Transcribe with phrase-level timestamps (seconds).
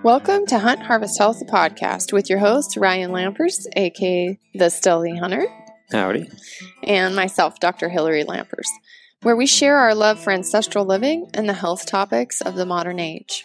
[0.00, 5.16] Welcome to Hunt Harvest Health the podcast with your host Ryan Lampers, aka the Stealthy
[5.16, 5.46] Hunter,
[5.92, 6.28] Howdy.
[6.82, 7.88] and myself, Dr.
[7.88, 8.66] Hillary Lampers,
[9.22, 12.98] where we share our love for ancestral living and the health topics of the modern
[12.98, 13.44] age.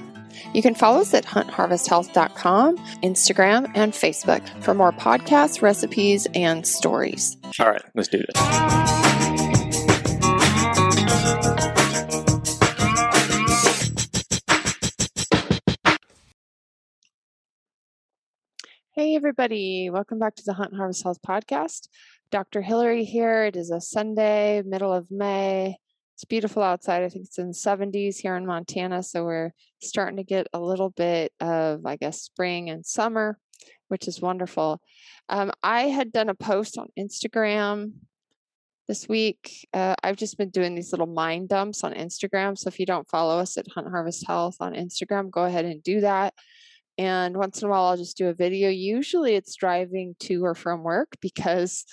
[0.53, 7.37] You can follow us at huntharvesthealth.com, Instagram, and Facebook for more podcasts, recipes, and stories.
[7.59, 8.37] All right, let's do this.
[18.97, 19.91] Hey, everybody.
[19.91, 21.87] Welcome back to the Hunt Harvest Health podcast.
[22.31, 22.63] Dr.
[22.63, 23.43] Hillary here.
[23.43, 25.77] It is a Sunday, middle of May.
[26.15, 27.03] It's beautiful outside.
[27.03, 29.03] I think it's in the 70s here in Montana.
[29.03, 33.37] So we're starting to get a little bit of, I guess, spring and summer,
[33.87, 34.81] which is wonderful.
[35.29, 37.91] Um, I had done a post on Instagram
[38.87, 39.67] this week.
[39.75, 42.57] Uh, I've just been doing these little mind dumps on Instagram.
[42.57, 45.83] So if you don't follow us at Hunt Harvest Health on Instagram, go ahead and
[45.83, 46.33] do that.
[46.97, 48.69] And once in a while, I'll just do a video.
[48.69, 51.85] Usually it's driving to or from work because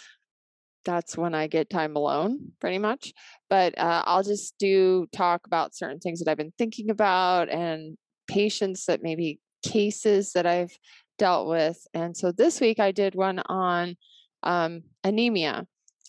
[0.85, 3.13] that's when I get time alone, pretty much.
[3.51, 7.97] But uh, I'll just do talk about certain things that I've been thinking about and
[8.29, 10.77] patients that maybe cases that I've
[11.19, 11.79] dealt with.
[11.95, 13.97] And so this week I did one on
[14.43, 15.67] um, anemia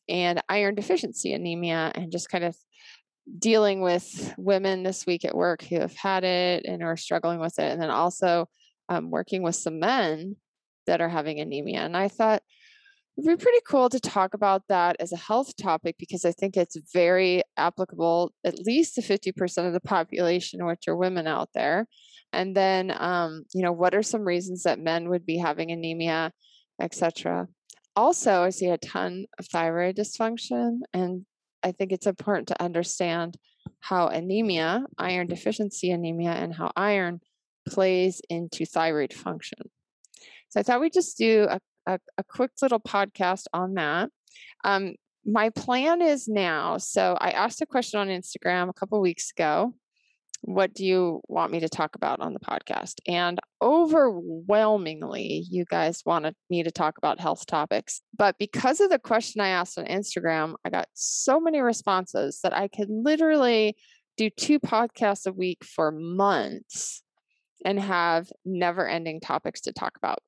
[0.07, 2.55] and iron deficiency anemia and just kind of
[3.39, 7.57] dealing with women this week at work who have had it and are struggling with
[7.57, 7.71] it.
[7.71, 8.47] And then also
[8.89, 10.35] um, working with some men
[10.87, 11.79] that are having anemia.
[11.79, 12.41] And I thought
[13.17, 16.57] it'd be pretty cool to talk about that as a health topic because I think
[16.57, 21.87] it's very applicable, at least to 50% of the population, which are women out there.
[22.33, 26.31] And then, um, you know, what are some reasons that men would be having anemia,
[26.81, 27.47] etc.
[27.95, 31.25] Also, I see a ton of thyroid dysfunction, and
[31.63, 33.37] I think it's important to understand
[33.79, 37.21] how anemia, iron deficiency anemia, and how iron
[37.67, 39.69] plays into thyroid function.
[40.49, 44.09] So I thought we'd just do a, a, a quick little podcast on that.
[44.63, 49.31] Um, my plan is now, so I asked a question on Instagram a couple weeks
[49.31, 49.73] ago.
[50.41, 52.95] What do you want me to talk about on the podcast?
[53.07, 58.01] And overwhelmingly, you guys wanted me to talk about health topics.
[58.15, 62.55] But because of the question I asked on Instagram, I got so many responses that
[62.55, 63.75] I could literally
[64.17, 67.01] do two podcasts a week for months
[67.63, 70.19] and have never ending topics to talk about.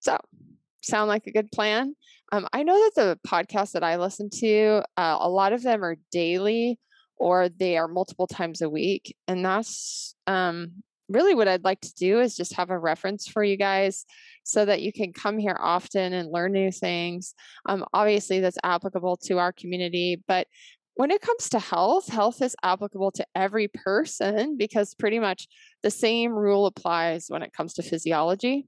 [0.00, 0.16] So,
[0.82, 1.94] sound like a good plan?
[2.32, 5.82] Um, I know that the podcasts that I listen to, uh, a lot of them
[5.82, 6.78] are daily
[7.16, 9.16] or they are multiple times a week.
[9.26, 13.42] And that's um, really what I'd like to do is just have a reference for
[13.42, 14.04] you guys
[14.44, 17.34] so that you can come here often and learn new things.
[17.68, 20.46] Um, obviously, that's applicable to our community, but
[20.98, 25.46] when it comes to health, health is applicable to every person because pretty much
[25.84, 28.66] the same rule applies when it comes to physiology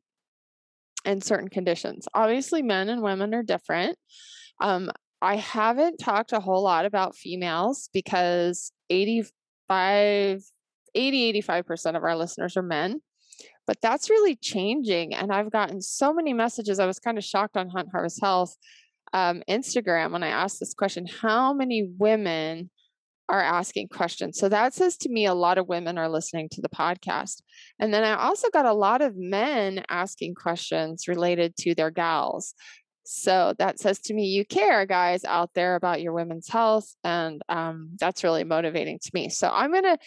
[1.05, 2.07] and certain conditions.
[2.15, 3.99] Obviously, men and women are different.
[4.61, 10.41] Um, I haven't talked a whole lot about females because 85,
[10.95, 13.01] 80, 85% of our listeners are men.
[13.67, 15.17] But that's really changing.
[15.17, 16.79] And I've gotten so many messages.
[16.79, 18.57] I was kind of shocked on Hunt Harvest Health
[19.13, 22.71] um, Instagram when I asked this question how many women
[23.29, 24.39] are asking questions?
[24.39, 27.43] So that says to me a lot of women are listening to the podcast.
[27.79, 32.55] And then I also got a lot of men asking questions related to their gals.
[33.05, 37.43] So that says to me, you care, guys out there, about your women's health, and
[37.49, 39.29] um, that's really motivating to me.
[39.29, 39.99] So I'm gonna,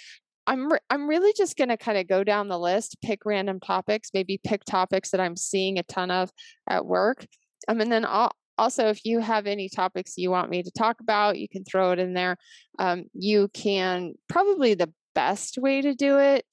[0.48, 4.12] I'm, re- I'm really just gonna kind of go down the list, pick random topics,
[4.14, 6.32] maybe pick topics that I'm seeing a ton of
[6.70, 7.26] at work,
[7.68, 11.00] um, and then I'll, also, if you have any topics you want me to talk
[11.00, 12.38] about, you can throw it in there.
[12.80, 16.46] Um, you can probably the best way to do it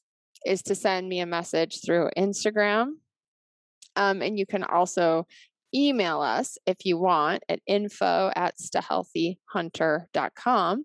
[0.47, 2.93] is to send me a message through Instagram.
[3.97, 5.27] Um, and you can also
[5.75, 10.85] email us if you want at info at stealthyhunter.com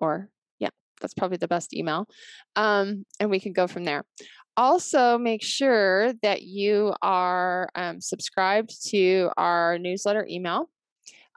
[0.00, 0.28] or
[0.58, 2.08] yeah, that's probably the best email.
[2.56, 4.04] Um, and we can go from there
[4.56, 10.70] also make sure that you are um, subscribed to our newsletter email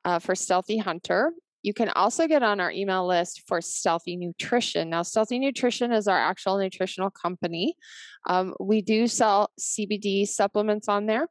[0.05, 1.31] uh, for Stealthy Hunter.
[1.61, 4.89] You can also get on our email list for Stealthy Nutrition.
[4.89, 7.75] Now, Stealthy Nutrition is our actual nutritional company.
[8.27, 11.27] Um, we do sell CBD supplements on there.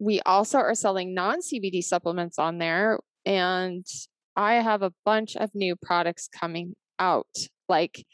[0.00, 2.98] We also are selling non CBD supplements on there.
[3.24, 3.86] And
[4.34, 7.28] I have a bunch of new products coming out,
[7.68, 8.04] like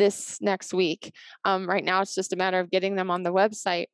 [0.00, 1.12] this next week.
[1.44, 3.86] Um, right now, it's just a matter of getting them on the website.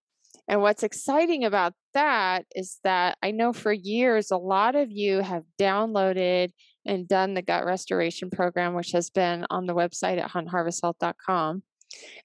[0.48, 5.20] And what's exciting about that is that I know for years, a lot of you
[5.20, 6.52] have downloaded
[6.86, 11.64] and done the gut restoration program, which has been on the website at huntharvesthealth.com.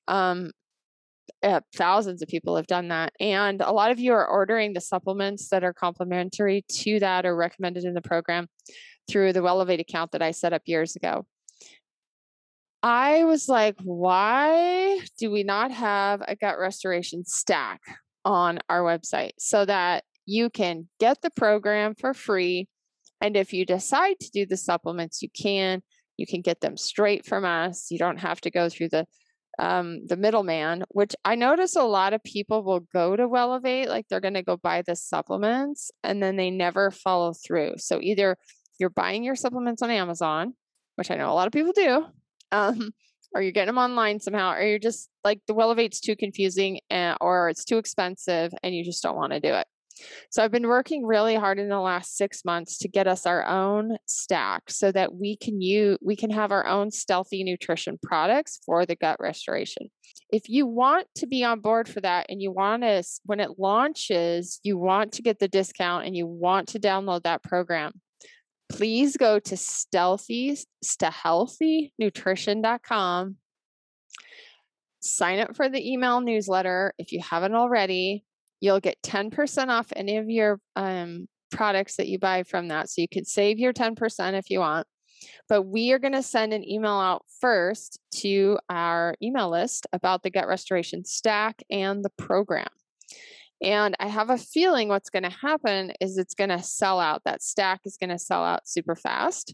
[0.07, 0.51] Um,
[1.41, 3.13] uh, thousands of people have done that.
[3.19, 7.35] And a lot of you are ordering the supplements that are complementary to that or
[7.35, 8.47] recommended in the program
[9.09, 11.25] through the Wellevate account that I set up years ago.
[12.83, 17.81] I was like, why do we not have a gut restoration stack
[18.25, 22.67] on our website so that you can get the program for free?
[23.21, 25.83] And if you decide to do the supplements, you can.
[26.17, 27.87] You can get them straight from us.
[27.89, 29.05] You don't have to go through the
[29.59, 34.07] um, the middleman, which I notice a lot of people will go to Wellevate, like
[34.09, 37.73] they're going to go buy the supplements and then they never follow through.
[37.77, 38.37] So either
[38.79, 40.53] you're buying your supplements on Amazon,
[40.95, 42.05] which I know a lot of people do,
[42.51, 42.91] um,
[43.33, 46.79] or you're getting them online somehow, or you're just like the well Wellevate's too confusing
[46.89, 49.67] and, or it's too expensive and you just don't want to do it.
[50.29, 53.45] So I've been working really hard in the last six months to get us our
[53.45, 58.59] own stack so that we can use we can have our own stealthy nutrition products
[58.65, 59.89] for the gut restoration.
[60.31, 63.59] If you want to be on board for that and you want to when it
[63.59, 67.93] launches, you want to get the discount and you want to download that program,
[68.71, 70.57] please go to stealthy
[74.99, 78.23] sign up for the email newsletter if you haven't already
[78.61, 82.89] you'll get 10% off any of your um, products that you buy from that.
[82.89, 84.87] So you could save your 10% if you want.
[85.49, 90.23] But we are going to send an email out first to our email list about
[90.23, 92.69] the gut restoration stack and the program.
[93.61, 97.21] And I have a feeling what's going to happen is it's going to sell out.
[97.25, 99.53] That stack is going to sell out super fast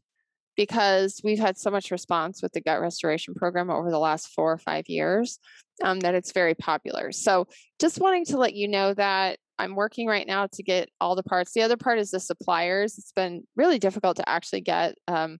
[0.56, 4.51] because we've had so much response with the gut restoration program over the last four
[4.51, 5.39] or five years
[5.83, 7.12] um, that it's very popular.
[7.12, 7.48] So,
[7.80, 11.24] just wanting to let you know that I'm working right now to get all the
[11.24, 11.53] parts.
[11.53, 12.98] The other part is the suppliers.
[12.98, 15.38] It's been really difficult to actually get um,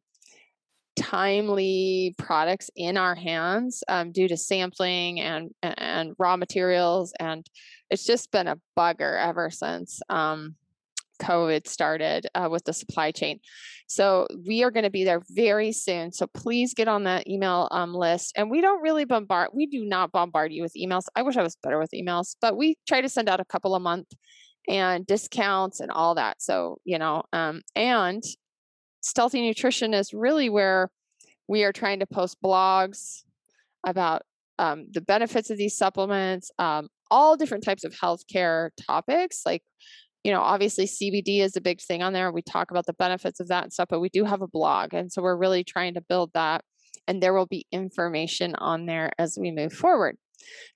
[0.98, 7.46] timely products in our hands um, due to sampling and and raw materials, and
[7.90, 10.02] it's just been a bugger ever since.
[10.10, 10.56] Um,
[11.22, 13.40] COVID started uh, with the supply chain.
[13.88, 16.12] So we are going to be there very soon.
[16.12, 18.34] So please get on that email um, list.
[18.36, 21.06] And we don't really bombard, we do not bombard you with emails.
[21.16, 23.76] I wish I was better with emails, but we try to send out a couple
[23.76, 24.08] a month
[24.68, 26.42] and discounts and all that.
[26.42, 28.22] So, you know, um, and
[29.02, 30.90] Stealthy Nutrition is really where
[31.48, 33.24] we are trying to post blogs
[33.86, 34.24] about
[34.60, 39.62] um, the benefits of these supplements, um, all different types of healthcare topics like
[40.28, 42.34] you know, obviously CBD is a big thing on there.
[42.34, 44.94] We talk about the benefits of that and stuff, but we do have a blog.
[44.94, 46.66] And so we're really trying to build that.
[47.08, 50.18] And there will be information on there as we move forward.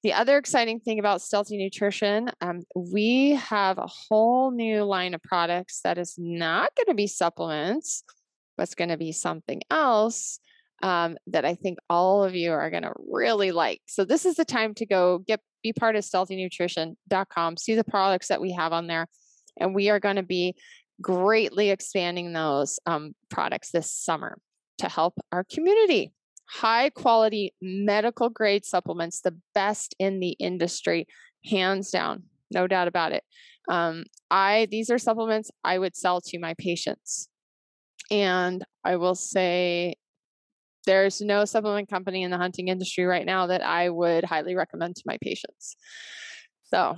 [0.03, 5.21] The other exciting thing about Stealthy Nutrition, um, we have a whole new line of
[5.21, 8.03] products that is not going to be supplements,
[8.57, 10.39] but it's going to be something else
[10.83, 13.81] um, that I think all of you are going to really like.
[13.85, 18.29] So this is the time to go get be part of stealthynutrition.com, see the products
[18.29, 19.07] that we have on there.
[19.59, 20.55] And we are going to be
[21.01, 24.37] greatly expanding those um, products this summer
[24.79, 26.11] to help our community.
[26.51, 31.07] High quality medical grade supplements, the best in the industry,
[31.45, 33.23] hands down, no doubt about it.
[33.69, 37.29] Um, I these are supplements I would sell to my patients,
[38.09, 39.95] and I will say
[40.85, 44.95] there's no supplement company in the hunting industry right now that I would highly recommend
[44.95, 45.75] to my patients.
[46.63, 46.95] So,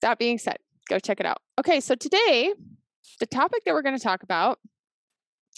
[0.00, 0.56] that being said,
[0.88, 1.38] go check it out.
[1.58, 2.52] Okay, so today,
[3.20, 4.58] the topic that we're going to talk about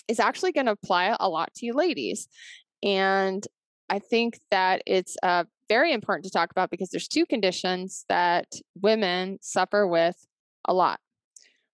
[0.09, 2.29] is actually going to apply a lot to you ladies.
[2.85, 3.45] And
[3.89, 8.47] I think that it's uh, very important to talk about because there's two conditions that
[8.81, 10.27] women suffer with
[10.67, 11.01] a lot.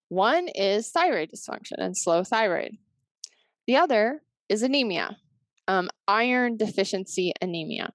[0.09, 2.77] One is thyroid dysfunction and slow thyroid.
[3.67, 5.17] The other is anemia,
[5.69, 7.93] um, iron deficiency anemia.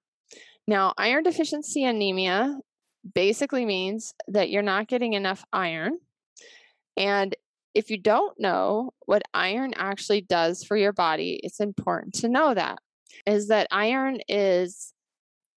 [0.66, 2.58] Now, iron deficiency anemia
[3.14, 5.98] basically means that you're not getting enough iron.
[6.96, 7.34] And
[7.74, 12.54] if you don't know what iron actually does for your body, it's important to know
[12.54, 12.78] that
[13.26, 14.92] is that iron is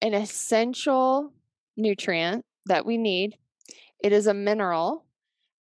[0.03, 1.33] an essential
[1.77, 3.37] nutrient that we need.
[4.03, 5.07] It is a mineral,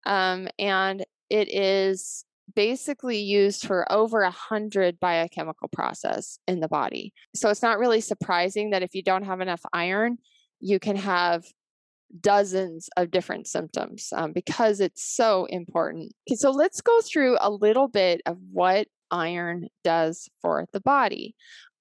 [0.05, 2.25] um, and it is
[2.55, 7.13] basically used for over a hundred biochemical process in the body.
[7.35, 10.19] So it's not really surprising that if you don't have enough iron,
[10.61, 11.45] you can have
[12.21, 16.13] dozens of different symptoms um, because it's so important.
[16.29, 21.35] Okay, so let's go through a little bit of what iron does for the body.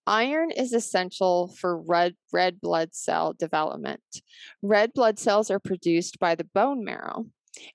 [0.07, 4.03] Iron is essential for red, red blood cell development.
[4.61, 7.25] Red blood cells are produced by the bone marrow,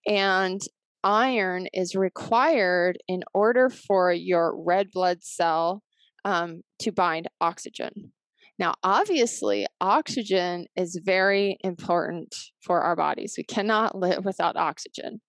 [0.06, 0.60] and
[1.02, 5.82] iron is required in order for your red blood cell
[6.24, 8.12] um, to bind oxygen.
[8.58, 13.34] Now, obviously, oxygen is very important for our bodies.
[13.38, 15.20] We cannot live without oxygen.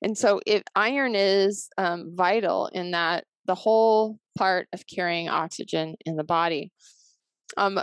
[0.00, 5.96] And so, if iron is um, vital in that the whole part of carrying oxygen
[6.04, 6.72] in the body.
[7.56, 7.80] Um,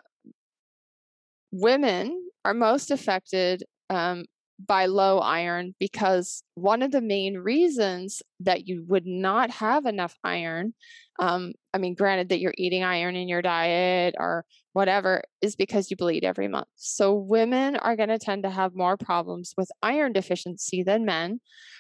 [1.52, 4.26] women are most affected um,
[4.66, 10.18] by low iron because one of the main reasons that you would not have enough
[10.24, 10.74] iron,
[11.20, 15.92] um, I mean, granted that you're eating iron in your diet or whatever, is because
[15.92, 16.68] you bleed every month.
[16.76, 21.40] So women are going to tend to have more problems with iron deficiency than men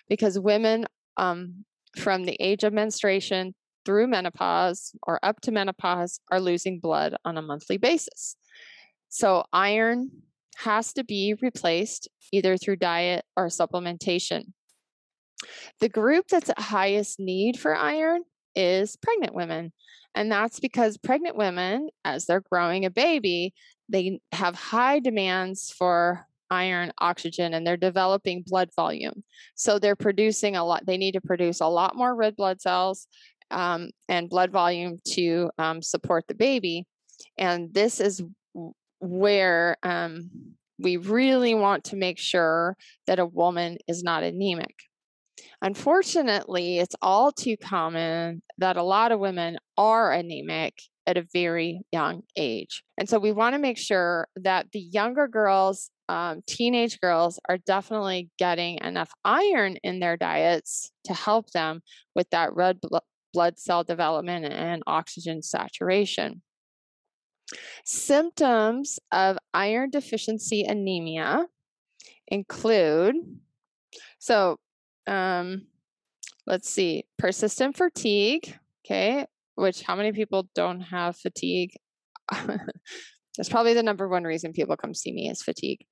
[0.09, 0.85] because women
[1.17, 1.65] um,
[1.97, 3.53] from the age of menstruation
[3.85, 8.35] through menopause or up to menopause are losing blood on a monthly basis.
[9.09, 10.09] So iron
[10.57, 14.53] has to be replaced either through diet or supplementation.
[15.79, 18.23] The group that's at highest need for iron
[18.55, 19.73] is pregnant women.
[20.15, 23.53] And that's because pregnant women, as they're growing a baby,
[23.89, 29.23] they have high demands for iron, oxygen, and they're developing blood volume.
[29.55, 33.07] So they're producing a lot, they need to produce a lot more red blood cells
[33.53, 36.85] um, and blood volume to um, support the baby.
[37.37, 38.21] And this is
[38.99, 40.29] where um,
[40.79, 42.75] we really want to make sure
[43.07, 44.75] that a woman is not anemic.
[45.61, 50.73] Unfortunately, it's all too common that a lot of women are anemic
[51.05, 52.83] at a very young age.
[52.97, 57.57] And so we want to make sure that the younger girls, um, teenage girls, are
[57.57, 61.81] definitely getting enough iron in their diets to help them
[62.15, 62.79] with that red
[63.33, 66.41] blood cell development and oxygen saturation.
[67.83, 71.45] Symptoms of iron deficiency anemia
[72.27, 73.15] include
[74.17, 74.57] so
[75.07, 75.67] um,
[76.47, 79.25] let's see persistent fatigue okay
[79.55, 81.71] which how many people don't have fatigue
[82.31, 85.85] that's probably the number one reason people come see me is fatigue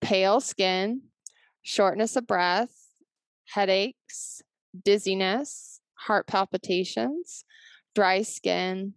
[0.00, 1.02] pale skin
[1.62, 2.88] shortness of breath
[3.48, 4.42] headaches
[4.84, 5.73] dizziness
[6.06, 7.44] heart palpitations
[7.94, 8.94] dry skin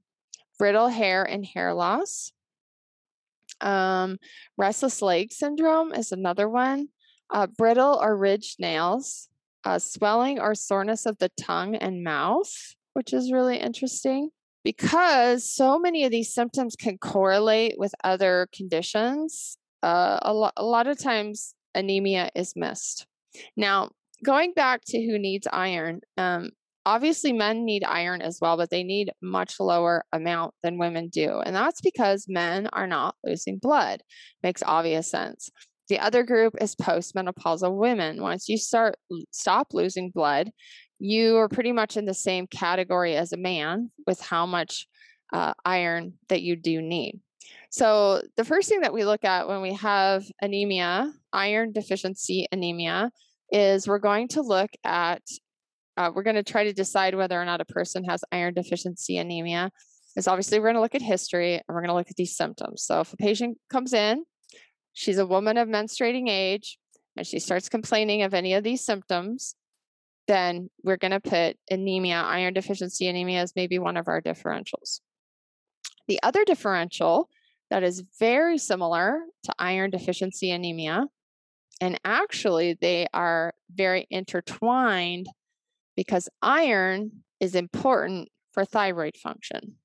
[0.58, 2.32] brittle hair and hair loss.
[3.62, 4.18] Um,
[4.58, 6.90] restless leg syndrome is another one.
[7.30, 9.30] Uh, brittle or ridged nails,
[9.66, 12.52] uh, swelling or soreness of the tongue and mouth,
[12.94, 14.30] which is really interesting
[14.64, 19.58] because so many of these symptoms can correlate with other conditions.
[19.84, 23.06] Uh, a, lo- a lot of times, anemia is missed.
[23.56, 23.90] Now,
[24.24, 26.52] going back to who needs iron, um,
[26.88, 31.42] Obviously, men need iron as well, but they need much lower amount than women do.
[31.46, 34.04] And that's because men are not losing blood.
[34.42, 35.50] Makes obvious sense.
[35.90, 38.22] The other group is postmenopausal women.
[38.22, 38.96] Once you start
[39.32, 40.50] stop losing blood,
[40.98, 44.88] you are pretty much in the same category as a man with how much
[45.34, 47.20] uh, iron that you do need.
[47.70, 53.12] So, the first thing that we look at when we have anemia, iron deficiency anemia,
[53.52, 55.22] is we're going to look at
[55.98, 59.18] uh, we're going to try to decide whether or not a person has iron deficiency
[59.18, 59.72] anemia.
[60.16, 62.36] Is obviously we're going to look at history and we're going to look at these
[62.36, 62.84] symptoms.
[62.84, 64.24] So if a patient comes in,
[64.94, 66.78] she's a woman of menstruating age,
[67.16, 69.56] and she starts complaining of any of these symptoms,
[70.28, 75.02] then we're going to put anemia, iron deficiency anemia, as maybe one of our differentials.
[76.08, 77.30] The other differential
[77.70, 81.06] that is very similar to iron deficiency anemia,
[81.82, 85.28] and actually they are very intertwined
[85.98, 87.12] because iron
[87.42, 89.76] is important for thyroid function.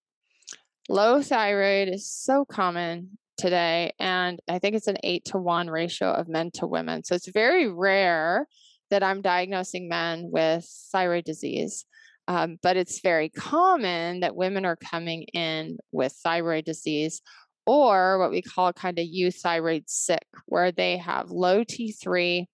[0.88, 6.12] Low thyroid is so common today, and I think it's an eight to one ratio
[6.12, 7.02] of men to women.
[7.02, 8.46] So it's very rare
[8.90, 11.86] that I'm diagnosing men with thyroid disease.
[12.28, 17.20] Um, but it's very common that women are coming in with thyroid disease
[17.66, 22.46] or what we call kind of euthyroid sick, where they have low T3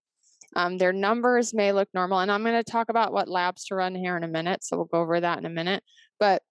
[0.57, 3.75] um, their numbers may look normal, and I'm going to talk about what labs to
[3.75, 4.65] run here in a minute.
[4.65, 5.83] So we'll go over that in a minute.
[6.19, 6.43] But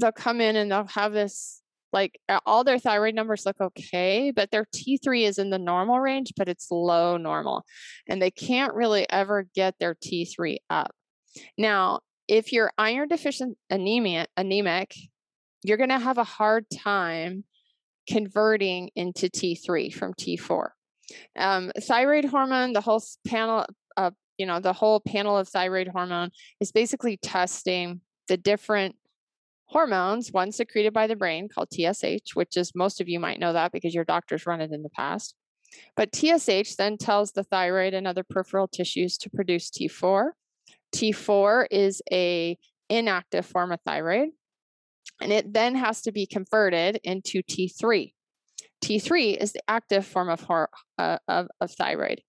[0.00, 4.50] they'll come in and they'll have this like all their thyroid numbers look okay, but
[4.50, 7.64] their T3 is in the normal range, but it's low normal.
[8.06, 10.90] And they can't really ever get their T3 up.
[11.56, 14.94] Now, if you're iron deficient anemia, anemic,
[15.62, 17.44] you're going to have a hard time
[18.08, 20.68] converting into T3 from T4.
[21.38, 26.30] Um, thyroid hormone, the whole panel, of, you know, the whole panel of thyroid hormone
[26.60, 28.96] is basically testing the different
[29.66, 33.52] hormones, one secreted by the brain called TSH, which is most of you might know
[33.52, 35.34] that because your doctors run it in the past.
[35.96, 40.30] But TSH then tells the thyroid and other peripheral tissues to produce T4.
[40.94, 42.56] T4 is a
[42.88, 44.30] inactive form of thyroid.
[45.20, 48.12] And it then has to be converted into T3.
[48.84, 50.46] T3 is the active form of,
[50.98, 52.20] uh, of, of thyroid.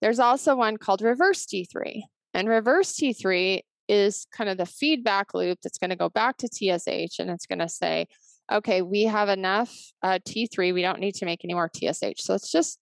[0.00, 2.02] There's also one called reverse T3.
[2.34, 6.48] And reverse T3 is kind of the feedback loop that's going to go back to
[6.48, 8.06] TSH and it's going to say,
[8.50, 10.72] okay, we have enough uh, T3.
[10.72, 12.22] We don't need to make any more TSH.
[12.22, 12.78] So it's just,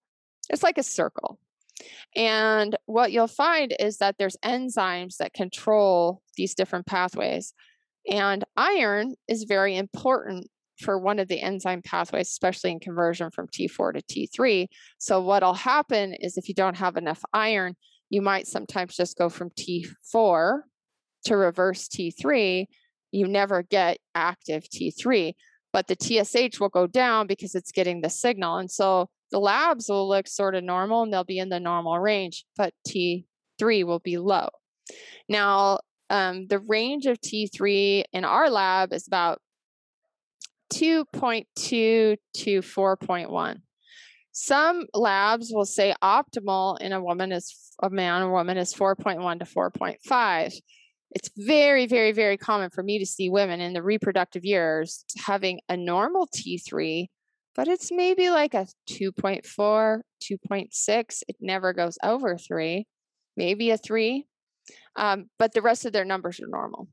[0.50, 1.38] it's like a circle.
[2.14, 7.52] And what you'll find is that there's enzymes that control these different pathways.
[8.10, 13.48] And iron is very important for one of the enzyme pathways, especially in conversion from
[13.48, 14.66] T4 to T3.
[14.98, 17.74] So, what'll happen is if you don't have enough iron,
[18.10, 20.60] you might sometimes just go from T4
[21.24, 22.66] to reverse T3.
[23.12, 25.34] You never get active T3,
[25.72, 28.58] but the TSH will go down because it's getting the signal.
[28.58, 31.98] And so the labs will look sort of normal and they'll be in the normal
[31.98, 34.48] range, but T3 will be low.
[35.28, 35.80] Now,
[36.10, 39.40] um, the range of T3 in our lab is about
[40.72, 43.56] 2.2 to 4.1.
[44.32, 49.38] Some labs will say optimal in a woman is a man or woman is 4.1
[49.38, 50.54] to 4.5.
[51.12, 55.60] It's very, very, very common for me to see women in the reproductive years having
[55.68, 57.06] a normal T3,
[57.54, 61.22] but it's maybe like a 2.4, 2.6.
[61.28, 62.86] It never goes over three,
[63.36, 64.26] maybe a three,
[64.96, 66.88] um, but the rest of their numbers are normal.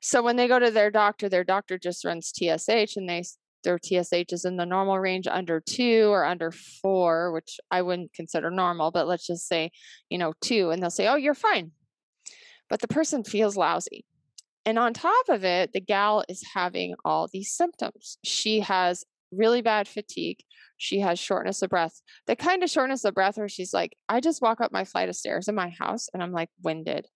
[0.00, 3.22] So when they go to their doctor, their doctor just runs TSH and they
[3.64, 8.12] their TSH is in the normal range under two or under four, which I wouldn't
[8.12, 9.70] consider normal, but let's just say,
[10.10, 10.70] you know, two.
[10.70, 11.72] And they'll say, oh, you're fine.
[12.68, 14.04] But the person feels lousy.
[14.66, 18.18] And on top of it, the gal is having all these symptoms.
[18.24, 20.38] She has really bad fatigue.
[20.76, 22.00] She has shortness of breath.
[22.26, 25.08] The kind of shortness of breath where she's like, I just walk up my flight
[25.08, 27.06] of stairs in my house and I'm like winded.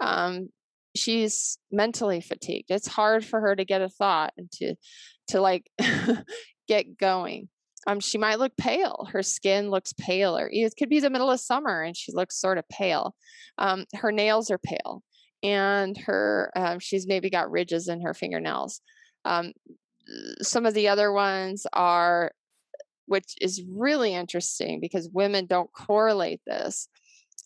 [0.00, 0.48] Um,
[0.96, 2.70] she's mentally fatigued.
[2.70, 4.74] It's hard for her to get a thought and to
[5.28, 5.70] to like
[6.68, 7.48] get going.
[7.86, 9.08] Um, she might look pale.
[9.10, 10.48] Her skin looks paler.
[10.52, 13.14] It could be the middle of summer and she looks sort of pale.
[13.56, 15.02] Um, her nails are pale,
[15.42, 18.80] and her um, she's maybe got ridges in her fingernails.
[19.24, 19.52] Um,
[20.42, 22.32] some of the other ones are,
[23.06, 26.88] which is really interesting because women don't correlate this,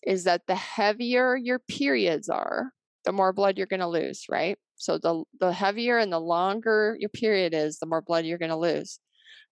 [0.05, 2.71] is that the heavier your periods are,
[3.05, 4.57] the more blood you're going to lose, right?
[4.75, 8.49] So the the heavier and the longer your period is, the more blood you're going
[8.49, 8.99] to lose.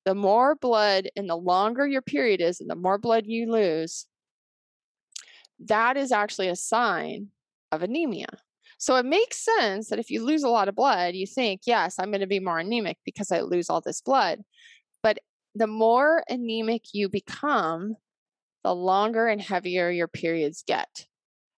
[0.06, 4.06] The more blood and the longer your period is and the more blood you lose,
[5.60, 7.28] that is actually a sign
[7.72, 8.28] of anemia.
[8.78, 11.96] So it makes sense that if you lose a lot of blood, you think, yes,
[11.98, 14.42] I'm going to be more anemic because I lose all this blood.
[15.02, 15.20] But
[15.56, 17.96] the more anemic you become,
[18.64, 21.08] the longer and heavier your periods get.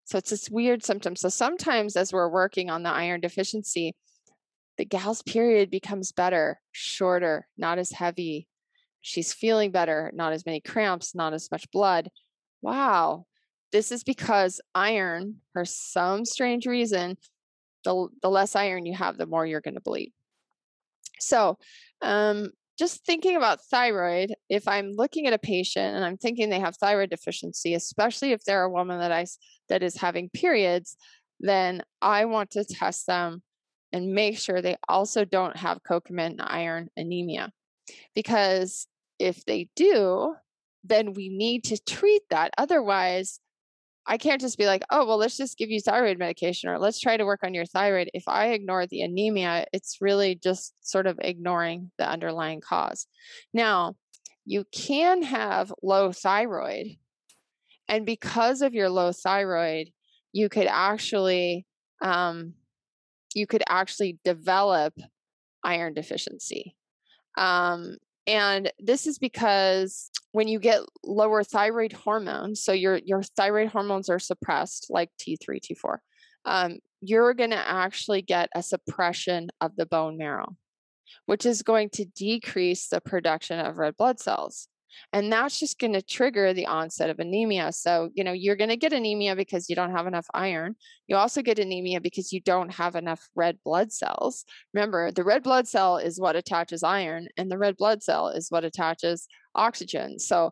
[0.05, 1.15] So it's this weird symptom.
[1.15, 3.93] So sometimes as we're working on the iron deficiency,
[4.77, 8.47] the gal's period becomes better, shorter, not as heavy.
[9.01, 12.09] She's feeling better, not as many cramps, not as much blood.
[12.61, 13.25] Wow.
[13.71, 17.17] This is because iron, for some strange reason,
[17.83, 20.13] the, the less iron you have, the more you're going to bleed.
[21.19, 21.57] So,
[22.01, 26.59] um, just thinking about thyroid, if I'm looking at a patient and I'm thinking they
[26.59, 29.25] have thyroid deficiency, especially if they're a woman that I
[29.69, 30.97] that is having periods,
[31.39, 33.41] then I want to test them
[33.93, 37.51] and make sure they also don't have coconut iron anemia.
[38.13, 38.87] Because
[39.19, 40.35] if they do,
[40.83, 42.51] then we need to treat that.
[42.57, 43.39] Otherwise,
[44.07, 46.99] I can't just be like, oh, well, let's just give you thyroid medication or let's
[46.99, 48.11] try to work on your thyroid.
[48.13, 53.07] If I ignore the anemia, it's really just sort of ignoring the underlying cause.
[53.53, 53.95] Now,
[54.45, 56.97] you can have low thyroid.
[57.87, 59.89] And because of your low thyroid,
[60.33, 61.65] you could actually
[62.03, 62.53] um,
[63.33, 64.93] you could actually develop
[65.63, 66.75] iron deficiency.
[67.37, 73.69] Um, and this is because when you get lower thyroid hormones, so your your thyroid
[73.69, 75.99] hormones are suppressed, like T3, T4,
[76.43, 80.57] um, you're going to actually get a suppression of the bone marrow,
[81.25, 84.67] which is going to decrease the production of red blood cells.
[85.13, 87.71] And that's just going to trigger the onset of anemia.
[87.71, 90.75] So, you know, you're going to get anemia because you don't have enough iron.
[91.07, 94.45] You also get anemia because you don't have enough red blood cells.
[94.73, 98.49] Remember, the red blood cell is what attaches iron, and the red blood cell is
[98.49, 100.19] what attaches oxygen.
[100.19, 100.51] So,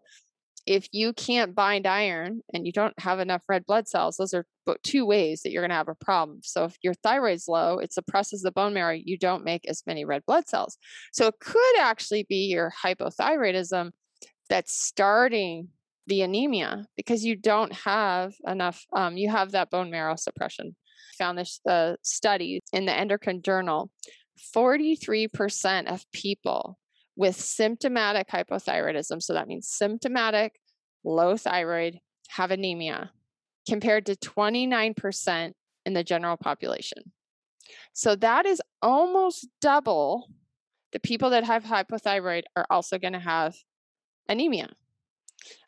[0.65, 4.45] if you can't bind iron and you don't have enough red blood cells, those are
[4.81, 6.39] two ways that you're going to have a problem.
[6.41, 10.05] So, if your thyroid's low, it suppresses the bone marrow, you don't make as many
[10.05, 10.77] red blood cells.
[11.11, 13.91] So, it could actually be your hypothyroidism
[14.53, 15.69] that's starting
[16.05, 20.75] the anemia because you don't have enough, um, you have that bone marrow suppression.
[21.17, 23.89] Found this uh, study in the endocrine journal
[24.55, 26.77] 43% of people
[27.15, 30.53] with symptomatic hypothyroidism, so that means symptomatic
[31.03, 31.97] low thyroid,
[32.29, 33.09] have anemia,
[33.67, 35.53] compared to 29%
[35.87, 37.11] in the general population.
[37.93, 40.29] So that is almost double
[40.91, 43.55] the people that have hypothyroid are also going to have
[44.27, 44.69] anemia,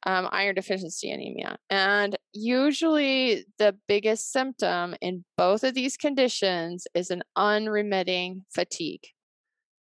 [0.06, 1.58] um, iron deficiency anemia.
[1.70, 9.08] And usually, the biggest symptom in both of these conditions is an unremitting fatigue.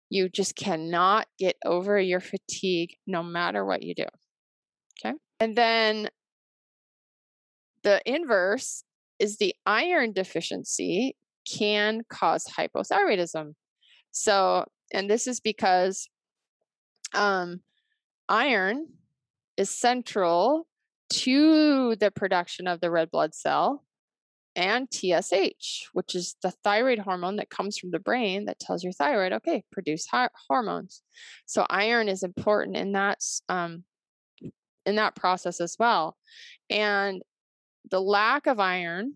[0.10, 4.06] You just cannot get over your fatigue no matter what you do.
[5.04, 5.16] Okay.
[5.40, 6.10] And then
[7.84, 8.84] the inverse
[9.20, 13.54] is the iron deficiency can cause hypothyroidism.
[14.12, 16.08] So, and this is because
[17.14, 17.62] um,
[18.30, 18.88] iron
[19.58, 20.68] is central
[21.10, 23.84] to the production of the red blood cell
[24.56, 28.94] and TSH, which is the thyroid hormone that comes from the brain that tells your
[28.94, 30.08] thyroid, okay, produce
[30.48, 31.02] hormones.
[31.46, 33.84] So iron is important in that um,
[34.86, 36.18] in that process as well.
[36.70, 37.22] And
[37.90, 39.14] the lack of iron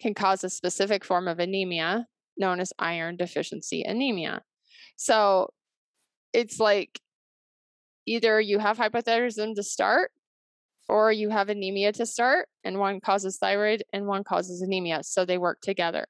[0.00, 4.42] can cause a specific form of anemia known as iron deficiency anemia.
[4.96, 5.52] So
[6.32, 7.00] it's like
[8.06, 10.10] either you have hypothyroidism to start
[10.90, 15.24] or you have anemia to start and one causes thyroid and one causes anemia so
[15.24, 16.04] they work together.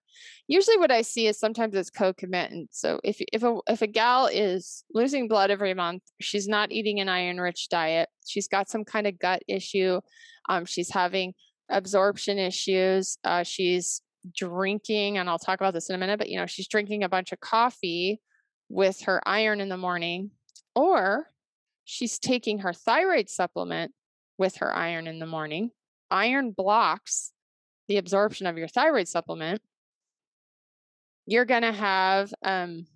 [0.49, 4.27] Usually what i see is sometimes it's concomitant so if if a if a gal
[4.27, 8.85] is losing blood every month she's not eating an iron rich diet she's got some
[8.85, 10.01] kind of gut issue
[10.49, 11.35] um, she's having
[11.69, 14.03] absorption issues uh, she's
[14.37, 17.09] drinking and i'll talk about this in a minute but you know she's drinking a
[17.09, 18.21] bunch of coffee
[18.69, 20.31] with her iron in the morning
[20.75, 21.30] or
[21.91, 23.93] she's taking her thyroid supplement
[24.39, 25.71] with her iron in the morning.
[26.09, 27.33] Iron blocks
[27.89, 29.61] the absorption of your thyroid supplement.
[31.27, 32.87] You're going to have um,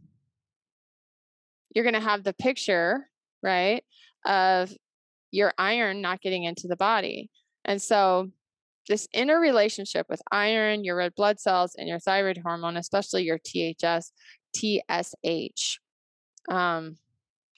[1.75, 3.09] you're going to have the picture,
[3.43, 3.83] right,
[4.25, 4.73] of
[5.33, 7.31] your iron not getting into the body.
[7.65, 8.31] And so
[8.89, 14.13] this interrelationship with iron, your red blood cells, and your thyroid hormone, especially your THS,
[14.55, 15.81] TSH,
[16.49, 16.97] um,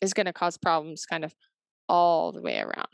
[0.02, 1.34] is going to cause problems kind of
[1.88, 2.88] all the way around.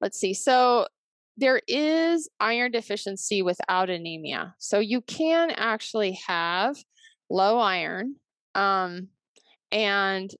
[0.00, 0.34] Let's see.
[0.34, 0.86] So
[1.36, 4.54] there is iron deficiency without anemia.
[4.58, 6.76] So you can actually have
[7.30, 8.16] low iron
[8.54, 9.08] um,
[9.70, 10.30] and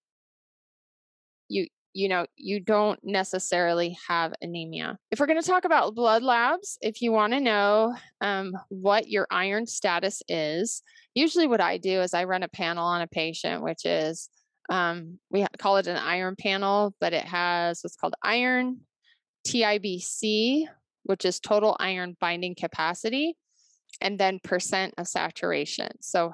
[1.49, 6.23] you you know you don't necessarily have anemia if we're going to talk about blood
[6.23, 10.83] labs if you want to know um, what your iron status is
[11.14, 14.29] usually what i do is i run a panel on a patient which is
[14.68, 18.81] um, we call it an iron panel but it has what's called iron
[19.48, 20.66] TIBC,
[21.04, 23.37] which is total iron binding capacity,
[24.00, 25.88] and then percent of saturation.
[26.00, 26.33] So,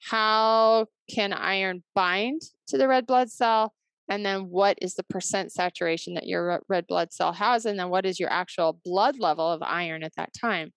[0.00, 3.72] how can iron bind to the red blood cell?
[4.08, 7.64] And then, what is the percent saturation that your red blood cell has?
[7.64, 10.72] And then, what is your actual blood level of iron at that time?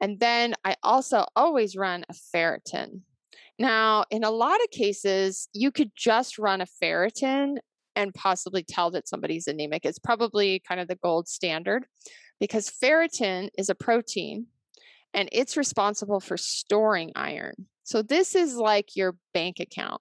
[0.00, 3.00] And then, I also always run a ferritin.
[3.58, 7.56] Now, in a lot of cases, you could just run a ferritin
[7.96, 9.84] and possibly tell that somebody's anemic.
[9.84, 11.86] It's probably kind of the gold standard
[12.40, 14.46] because ferritin is a protein
[15.12, 17.54] and it's responsible for storing iron.
[17.84, 20.00] So this is like your bank account.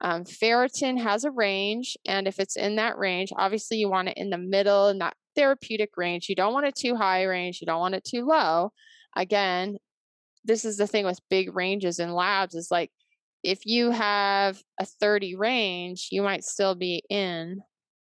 [0.00, 4.16] Um, ferritin has a range, and if it's in that range, obviously you want it
[4.16, 6.28] in the middle in that therapeutic range.
[6.28, 8.72] You don't want it too high range, you don't want it too low.
[9.16, 9.78] Again,
[10.44, 12.90] this is the thing with big ranges in labs is like
[13.42, 17.60] if you have a 30 range, you might still be in,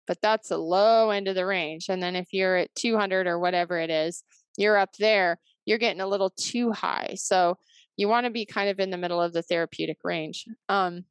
[0.07, 1.87] but that's the low end of the range.
[1.89, 4.25] And then if you're at 200 or whatever it is,
[4.57, 7.15] you're up there, you're getting a little too high.
[7.17, 7.59] So
[7.97, 10.47] you want to be kind of in the middle of the therapeutic range.
[10.69, 11.05] Um,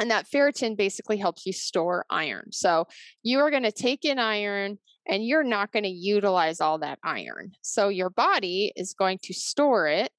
[0.00, 2.50] and that ferritin basically helps you store iron.
[2.50, 2.86] So
[3.22, 6.98] you are going to take in iron and you're not going to utilize all that
[7.04, 7.52] iron.
[7.62, 10.10] So your body is going to store it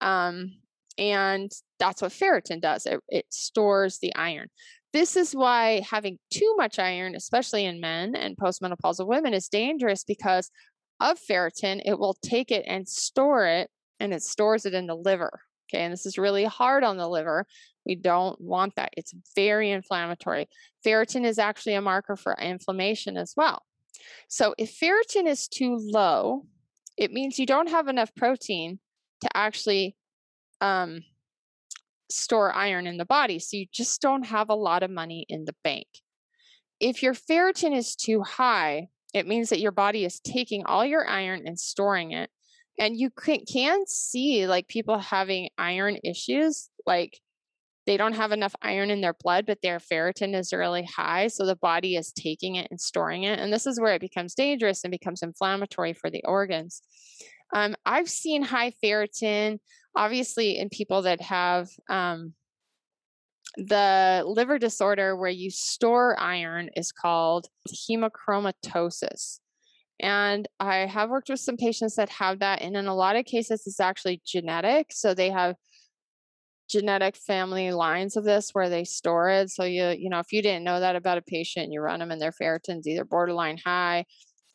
[0.00, 0.52] um,
[0.96, 4.48] and that's what ferritin does it, it stores the iron.
[4.92, 10.02] This is why having too much iron, especially in men and postmenopausal women, is dangerous
[10.02, 10.50] because
[10.98, 11.82] of ferritin.
[11.84, 15.40] It will take it and store it, and it stores it in the liver.
[15.68, 17.46] Okay, and this is really hard on the liver.
[17.84, 18.94] We don't want that.
[18.96, 20.48] It's very inflammatory.
[20.84, 23.62] Ferritin is actually a marker for inflammation as well.
[24.28, 26.46] So if ferritin is too low,
[26.96, 28.78] it means you don't have enough protein
[29.20, 29.96] to actually
[30.60, 31.00] um,
[32.10, 33.38] store iron in the body.
[33.38, 35.86] So you just don't have a lot of money in the bank.
[36.80, 41.06] If your ferritin is too high, it means that your body is taking all your
[41.08, 42.30] iron and storing it.
[42.78, 47.18] And you can, can see like people having iron issues, like
[47.86, 51.28] they don't have enough iron in their blood, but their ferritin is really high.
[51.28, 53.40] So the body is taking it and storing it.
[53.40, 56.82] And this is where it becomes dangerous and becomes inflammatory for the organs.
[57.52, 59.58] Um, I've seen high ferritin,
[59.96, 62.34] obviously, in people that have um,
[63.56, 69.40] the liver disorder where you store iron is called hemochromatosis.
[70.00, 72.62] And I have worked with some patients that have that.
[72.62, 74.92] And in a lot of cases, it's actually genetic.
[74.92, 75.56] So they have
[76.70, 79.50] genetic family lines of this where they store it.
[79.50, 82.10] So you, you know, if you didn't know that about a patient, you run them
[82.10, 84.04] and their ferritin's either borderline high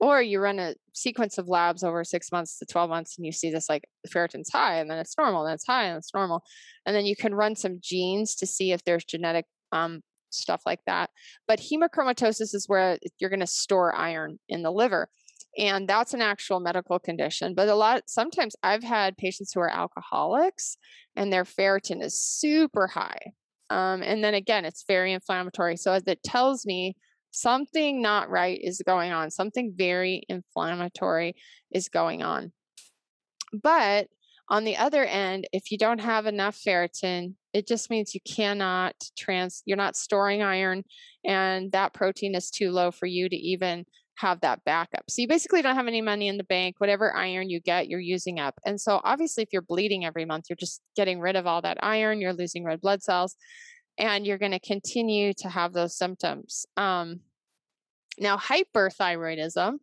[0.04, 3.32] or you run a sequence of labs over six months to 12 months and you
[3.32, 6.44] see this like ferritin's high and then it's normal, and it's high and it's normal.
[6.86, 10.82] And then you can run some genes to see if there's genetic um, stuff like
[10.86, 11.10] that.
[11.48, 15.10] But hemochromatosis is where you're going to store iron in the liver
[15.58, 19.70] and that's an actual medical condition but a lot sometimes i've had patients who are
[19.70, 20.78] alcoholics
[21.16, 23.20] and their ferritin is super high
[23.70, 26.96] um, and then again it's very inflammatory so as it tells me
[27.34, 31.36] something not right is going on something very inflammatory
[31.72, 32.52] is going on
[33.62, 34.08] but
[34.50, 38.96] on the other end if you don't have enough ferritin it just means you cannot
[39.18, 40.84] trans you're not storing iron
[41.26, 45.04] and that protein is too low for you to even have that backup.
[45.10, 46.76] So you basically don't have any money in the bank.
[46.78, 48.60] Whatever iron you get, you're using up.
[48.66, 51.78] And so obviously, if you're bleeding every month, you're just getting rid of all that
[51.82, 53.36] iron, you're losing red blood cells,
[53.98, 56.66] and you're going to continue to have those symptoms.
[56.78, 57.22] Um,
[58.20, 59.78] now, hyperthyroidism,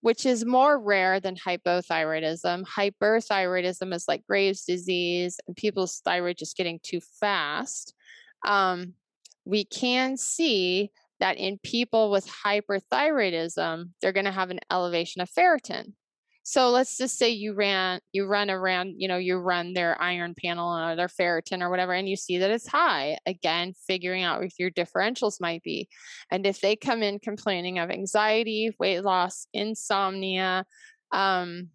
[0.00, 2.64] which is more rare than hypothyroidism.
[2.64, 7.94] Hyperthyroidism is like Graves' disease and people's thyroid just getting too fast.
[8.46, 8.94] Um,
[9.44, 15.30] we can see that in people with hyperthyroidism, they're going to have an elevation of
[15.30, 15.92] ferritin.
[16.48, 20.32] So let's just say you ran, you run around, you know, you run their iron
[20.40, 23.18] panel or their ferritin or whatever, and you see that it's high.
[23.26, 25.88] Again, figuring out what your differentials might be.
[26.30, 30.64] And if they come in complaining of anxiety, weight loss, insomnia,
[31.10, 31.70] um,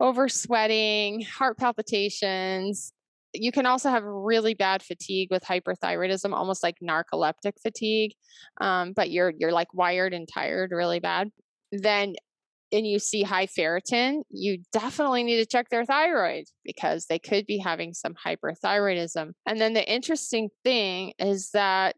[0.00, 2.92] over sweating, heart palpitations,
[3.32, 8.12] you can also have really bad fatigue with hyperthyroidism, almost like narcoleptic fatigue,
[8.60, 11.30] um, but you're you're like wired and tired really bad.
[11.72, 12.16] Then
[12.72, 17.46] and you see high ferritin, you definitely need to check their thyroid because they could
[17.46, 19.32] be having some hyperthyroidism.
[19.46, 21.96] And then the interesting thing is that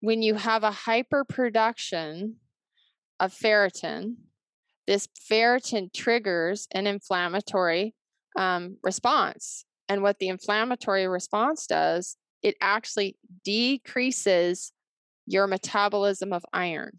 [0.00, 2.34] when you have a hyperproduction
[3.18, 4.14] of ferritin,
[4.86, 7.94] this ferritin triggers an inflammatory
[8.36, 9.64] um, response.
[9.88, 14.72] And what the inflammatory response does, it actually decreases
[15.26, 16.98] your metabolism of iron.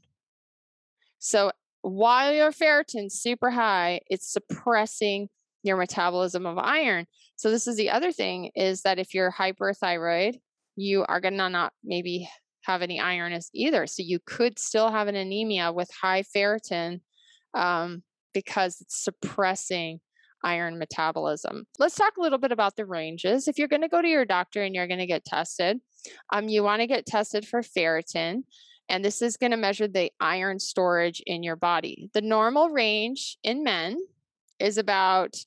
[1.19, 5.29] So while your ferritin's super high, it's suppressing
[5.63, 7.05] your metabolism of iron.
[7.35, 10.35] So this is the other thing is that if you're hyperthyroid,
[10.75, 12.27] you are going to not maybe
[12.63, 13.87] have any iron either.
[13.87, 17.01] So you could still have an anemia with high ferritin
[17.53, 19.99] um, because it's suppressing
[20.43, 21.65] iron metabolism.
[21.79, 23.47] Let's talk a little bit about the ranges.
[23.47, 25.79] If you're going to go to your doctor and you're going to get tested,
[26.33, 28.43] um, you want to get tested for ferritin.
[28.91, 32.09] And this is going to measure the iron storage in your body.
[32.13, 33.97] The normal range in men
[34.59, 35.37] is about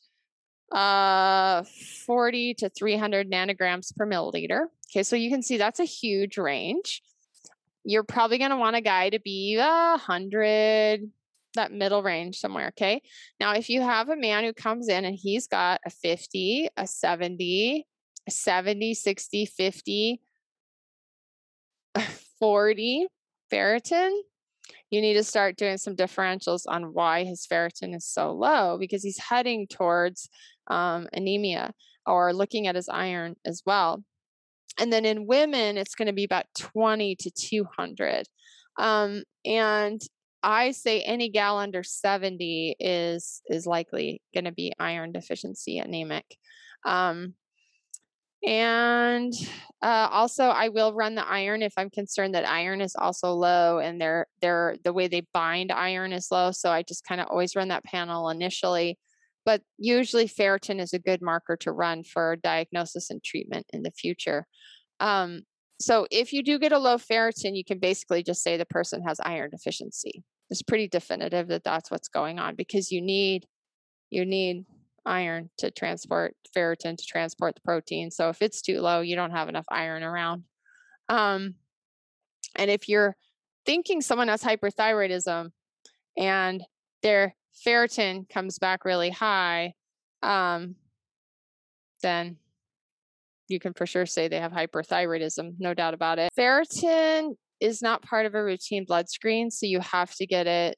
[0.72, 1.62] uh
[2.06, 4.68] 40 to 300 nanograms per milliliter.
[4.90, 7.02] Okay, so you can see that's a huge range.
[7.84, 11.10] You're probably going to want a guy to be a 100,
[11.54, 12.68] that middle range somewhere.
[12.68, 13.02] Okay.
[13.38, 16.86] Now, if you have a man who comes in and he's got a 50, a
[16.86, 17.86] 70,
[18.26, 20.20] a 70, 60, 50,
[22.40, 23.06] 40
[23.54, 24.10] ferritin,
[24.90, 29.02] you need to start doing some differentials on why his ferritin is so low because
[29.02, 30.28] he's heading towards
[30.68, 31.72] um, anemia
[32.06, 34.02] or looking at his iron as well.
[34.78, 38.26] And then in women, it's going to be about 20 to 200.
[38.78, 40.00] Um, and
[40.42, 46.26] I say any gal under 70 is is likely going to be iron deficiency anemic.
[46.84, 47.34] Um,
[48.46, 49.32] and
[49.82, 53.78] uh, also, I will run the iron if I'm concerned that iron is also low
[53.78, 56.52] and they're, they're, the way they bind iron is low.
[56.52, 58.98] So I just kind of always run that panel initially.
[59.44, 63.90] But usually, ferritin is a good marker to run for diagnosis and treatment in the
[63.90, 64.46] future.
[65.00, 65.42] Um,
[65.78, 69.02] so if you do get a low ferritin, you can basically just say the person
[69.06, 73.46] has iron deficiency it's pretty definitive that that's what's going on because you need
[74.10, 74.64] you need
[75.06, 78.10] iron to transport ferritin to transport the protein.
[78.10, 80.44] So if it's too low, you don't have enough iron around.
[81.08, 81.54] Um,
[82.56, 83.16] and if you're
[83.66, 85.50] thinking someone has hyperthyroidism
[86.16, 86.62] and
[87.02, 87.34] their
[87.66, 89.74] ferritin comes back really high,
[90.22, 90.76] um,
[92.02, 92.36] then
[93.48, 96.30] you can for sure say they have hyperthyroidism, no doubt about it.
[96.38, 100.76] Ferritin is not part of a routine blood screen, so you have to get it,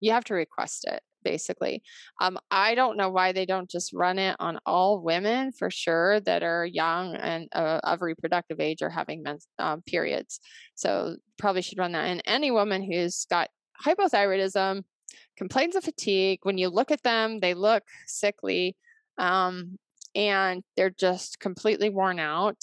[0.00, 1.82] you have to request it basically.
[2.20, 6.20] Um, I don't know why they don't just run it on all women for sure
[6.20, 10.40] that are young and uh, of reproductive age or having men's um, periods.
[10.74, 12.06] So probably should run that.
[12.06, 13.50] And any woman who's got
[13.84, 14.82] hypothyroidism,
[15.36, 18.76] complains of fatigue, when you look at them, they look sickly
[19.18, 19.78] um,
[20.14, 22.62] and they're just completely worn out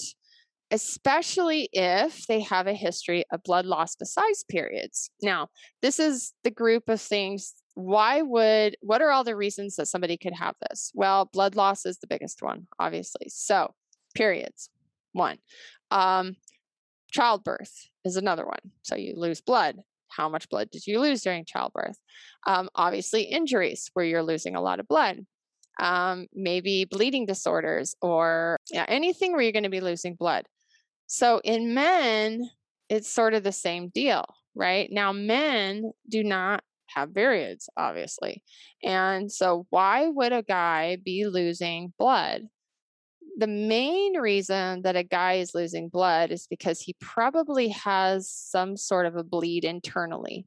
[0.70, 5.10] especially if they have a history of blood loss besides periods.
[5.22, 5.48] Now,
[5.82, 10.16] this is the group of things why would what are all the reasons that somebody
[10.16, 10.90] could have this?
[10.94, 13.28] Well blood loss is the biggest one obviously.
[13.28, 13.74] So
[14.14, 14.70] periods
[15.12, 15.38] one.
[15.90, 16.36] Um,
[17.10, 18.72] childbirth is another one.
[18.82, 19.76] So you lose blood.
[20.08, 21.98] How much blood did you lose during childbirth?
[22.46, 25.20] Um, obviously injuries where you're losing a lot of blood.
[25.78, 30.46] Um, maybe bleeding disorders or yeah, anything where you're going to be losing blood.
[31.06, 32.48] So in men
[32.88, 34.24] it's sort of the same deal
[34.56, 34.88] right?
[34.90, 36.64] Now men do not
[36.96, 38.42] have periods, obviously.
[38.82, 42.42] And so, why would a guy be losing blood?
[43.38, 48.76] The main reason that a guy is losing blood is because he probably has some
[48.76, 50.46] sort of a bleed internally.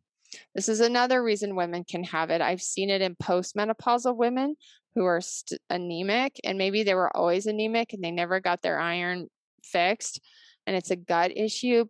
[0.55, 2.41] This is another reason women can have it.
[2.41, 4.55] I've seen it in postmenopausal women
[4.95, 8.79] who are st- anemic, and maybe they were always anemic and they never got their
[8.79, 9.27] iron
[9.63, 10.19] fixed.
[10.65, 11.85] And it's a gut issue,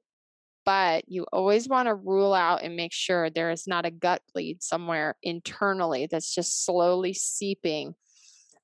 [0.66, 4.22] but you always want to rule out and make sure there is not a gut
[4.34, 7.96] bleed somewhere internally that's just slowly seeping.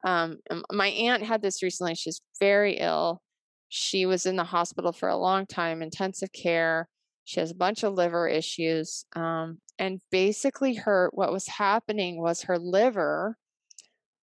[0.05, 0.38] Um,
[0.71, 1.95] my aunt had this recently.
[1.95, 3.21] She's very ill.
[3.69, 6.88] She was in the hospital for a long time, intensive care.
[7.23, 9.05] She has a bunch of liver issues.
[9.15, 13.38] Um, and basically, her what was happening was her liver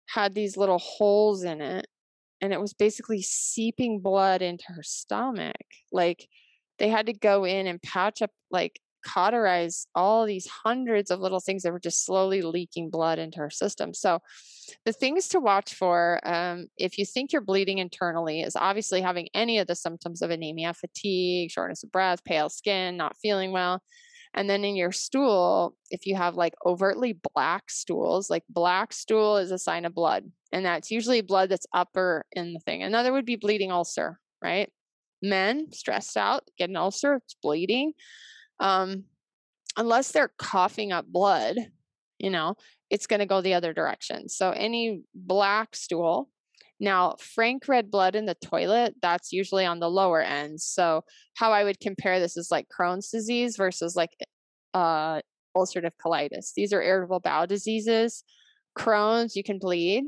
[0.08, 1.88] had these little holes in it,
[2.42, 5.56] and it was basically seeping blood into her stomach.
[5.92, 6.28] Like
[6.80, 11.40] they had to go in and patch up like cauterize all these hundreds of little
[11.40, 13.94] things that were just slowly leaking blood into her system.
[13.94, 14.20] So,
[14.86, 19.28] the things to watch for um, if you think you're bleeding internally is obviously having
[19.34, 23.82] any of the symptoms of anemia, fatigue, shortness of breath, pale skin, not feeling well.
[24.36, 29.38] And then in your stool, if you have like overtly black stools, like black stool
[29.38, 30.32] is a sign of blood.
[30.52, 32.84] And that's usually blood that's upper in the thing.
[32.84, 34.70] Another would be bleeding ulcer, right?
[35.22, 37.94] Men stressed out, get an ulcer, it's bleeding.
[38.60, 39.06] Um,
[39.78, 41.58] unless they're coughing up blood,
[42.18, 42.56] you know,
[42.90, 44.30] it's going to go the other direction.
[44.30, 46.30] So any black stool.
[46.82, 50.62] Now, frank red blood in the toilet, that's usually on the lower end.
[50.62, 51.04] So
[51.36, 54.12] how I would compare this is like Crohn's disease versus like
[54.74, 55.20] uh,
[55.56, 56.54] ulcerative colitis.
[56.56, 58.24] These are irritable bowel diseases.
[58.78, 60.06] Crohn's, you can bleed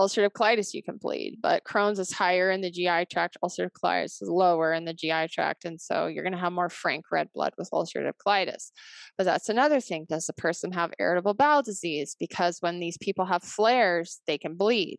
[0.00, 4.22] ulcerative colitis you can bleed, but Crohn's is higher in the GI tract, ulcerative colitis
[4.22, 5.64] is lower in the GI tract.
[5.64, 8.70] And so you're going to have more frank red blood with ulcerative colitis.
[9.18, 10.06] But that's another thing.
[10.08, 12.16] Does the person have irritable bowel disease?
[12.18, 14.98] Because when these people have flares, they can bleed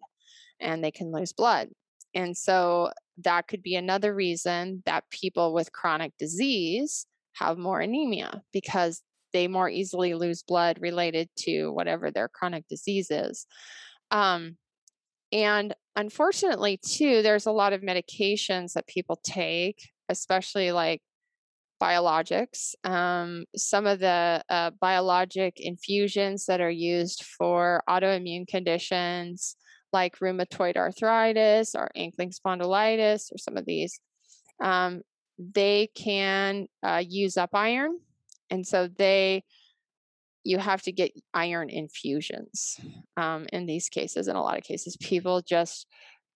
[0.60, 1.70] and they can lose blood.
[2.14, 2.92] And so
[3.24, 9.02] that could be another reason that people with chronic disease have more anemia because
[9.34, 13.48] they more easily lose blood related to whatever their chronic disease is.
[14.12, 14.58] Um,
[15.32, 21.02] and unfortunately, too, there's a lot of medications that people take, especially like
[21.82, 22.76] biologics.
[22.84, 29.56] Um, some of the uh, biologic infusions that are used for autoimmune conditions
[29.94, 34.00] like rheumatoid arthritis or ankylosing spondylitis or some of these,
[34.64, 35.02] um,
[35.38, 38.00] they can uh, use up iron.
[38.50, 39.44] And so they
[40.44, 42.80] you have to get iron infusions
[43.18, 44.28] um, in these cases.
[44.28, 45.88] In a lot of cases, people just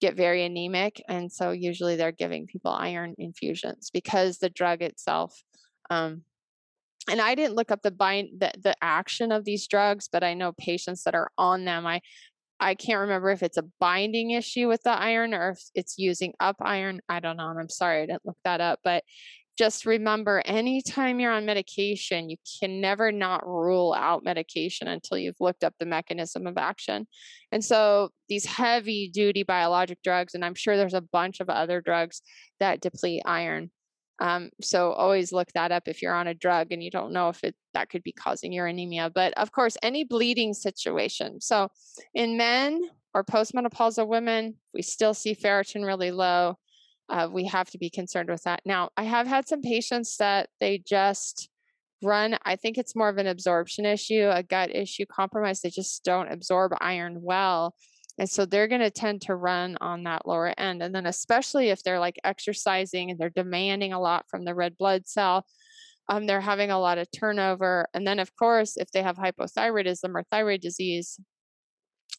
[0.01, 5.41] get very anemic, and so usually they're giving people iron infusions because the drug itself.
[5.89, 6.23] Um,
[7.09, 10.33] and I didn't look up the bind the, the action of these drugs, but I
[10.33, 11.85] know patients that are on them.
[11.85, 12.01] I
[12.59, 16.33] I can't remember if it's a binding issue with the iron or if it's using
[16.39, 17.01] up iron.
[17.09, 17.49] I don't know.
[17.49, 19.03] And I'm sorry I didn't look that up, but
[19.57, 25.39] just remember anytime you're on medication, you can never not rule out medication until you've
[25.39, 27.07] looked up the mechanism of action.
[27.51, 31.79] And so these heavy duty biologic drugs, and I'm sure there's a bunch of other
[31.79, 32.21] drugs
[32.59, 33.71] that deplete iron.
[34.19, 37.29] Um, so always look that up if you're on a drug and you don't know
[37.29, 39.11] if it that could be causing your anemia.
[39.13, 41.41] But of course, any bleeding situation.
[41.41, 41.69] So
[42.13, 42.81] in men
[43.13, 46.57] or postmenopausal women, we still see ferritin really low
[47.09, 48.61] uh, we have to be concerned with that.
[48.65, 51.49] Now, I have had some patients that they just
[52.03, 55.61] run, I think it's more of an absorption issue, a gut issue compromise.
[55.61, 57.75] They just don't absorb iron well.
[58.17, 60.81] And so they're going to tend to run on that lower end.
[60.81, 64.77] And then, especially if they're like exercising and they're demanding a lot from the red
[64.77, 65.45] blood cell,
[66.07, 67.87] um, they're having a lot of turnover.
[67.93, 71.19] And then, of course, if they have hypothyroidism or thyroid disease,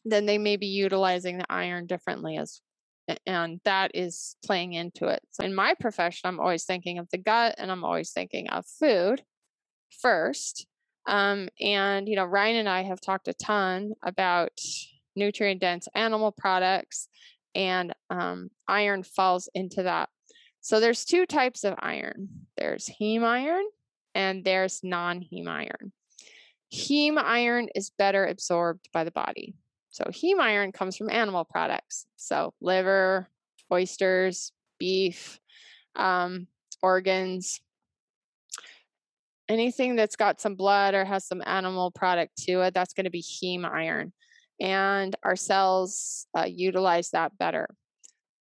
[0.05, 2.61] then they may be utilizing the iron differently as
[3.27, 5.23] and that is playing into it.
[5.31, 8.67] So in my profession, I'm always thinking of the gut and I'm always thinking of
[8.67, 9.23] food
[10.01, 10.67] first.
[11.07, 14.59] Um, and you know, Ryan and I have talked a ton about
[15.15, 17.09] nutrient dense animal products,
[17.55, 20.09] and um, iron falls into that.
[20.61, 22.29] So there's two types of iron.
[22.57, 23.65] There's heme iron
[24.15, 25.93] and there's non-heme iron.
[26.75, 29.55] Heme iron is better absorbed by the body.
[29.97, 32.05] So heme iron comes from animal products.
[32.17, 33.31] So liver,
[33.73, 35.41] oysters, beef,
[35.95, 36.49] um,
[36.83, 37.63] organs,
[39.49, 43.11] anything that's got some blood or has some animal product to it, that's going to
[43.11, 44.13] be heme iron
[44.61, 47.67] and our cells uh, utilize that better.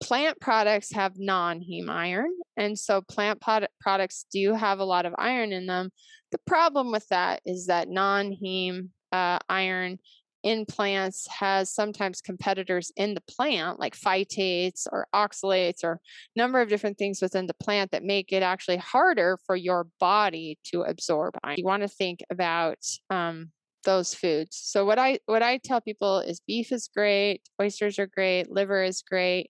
[0.03, 5.05] Plant products have non heme iron, and so plant pod- products do have a lot
[5.05, 5.89] of iron in them.
[6.33, 9.99] The problem with that is that non heme uh, iron
[10.45, 15.99] in plants has sometimes competitors in the plant like phytates or oxalates or a
[16.39, 20.59] number of different things within the plant that make it actually harder for your body
[20.63, 21.33] to absorb.
[21.57, 22.77] You want to think about
[23.09, 23.49] um,
[23.85, 24.55] those foods.
[24.55, 28.83] So what I what I tell people is beef is great, oysters are great, liver
[28.83, 29.49] is great.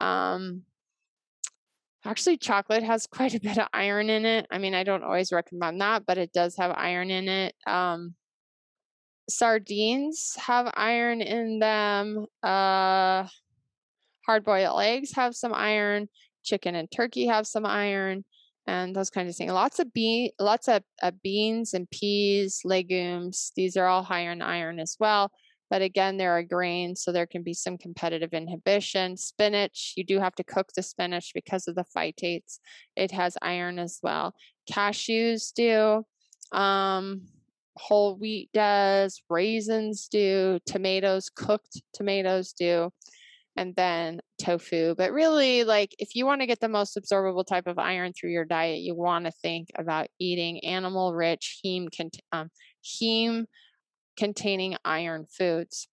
[0.00, 0.62] Um,
[2.04, 4.46] actually, chocolate has quite a bit of iron in it.
[4.48, 7.56] I mean, I don't always recommend that, but it does have iron in it.
[7.66, 8.14] Um,
[9.30, 12.26] sardines have iron in them.
[12.42, 13.26] Uh,
[14.26, 16.08] hard boiled eggs have some iron.
[16.42, 18.24] Chicken and turkey have some iron
[18.66, 19.52] and those kinds of things.
[19.52, 20.82] Lots of bean, lots of
[21.22, 23.52] beans and peas, legumes.
[23.56, 25.30] These are all higher in iron as well.
[25.70, 29.16] But again, there are grains, so there can be some competitive inhibition.
[29.16, 32.58] Spinach, you do have to cook the spinach because of the phytates.
[32.96, 34.34] It has iron as well.
[34.70, 36.04] Cashews do.
[36.56, 37.22] Um,
[37.80, 39.22] whole wheat does.
[39.28, 40.58] Raisins do.
[40.66, 42.90] Tomatoes, cooked tomatoes do
[43.56, 44.94] and then tofu.
[44.96, 48.30] But really, like if you want to get the most absorbable type of iron through
[48.30, 51.88] your diet, you want to think about eating animal rich heme,
[52.32, 52.50] um,
[52.84, 53.44] heme
[54.16, 55.88] containing iron foods.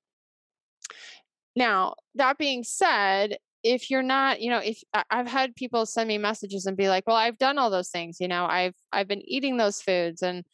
[1.56, 6.18] Now, that being said, if you're not, you know, if I've had people send me
[6.18, 9.24] messages and be like, "Well, I've done all those things, you know, I've I've been
[9.28, 10.46] eating those foods and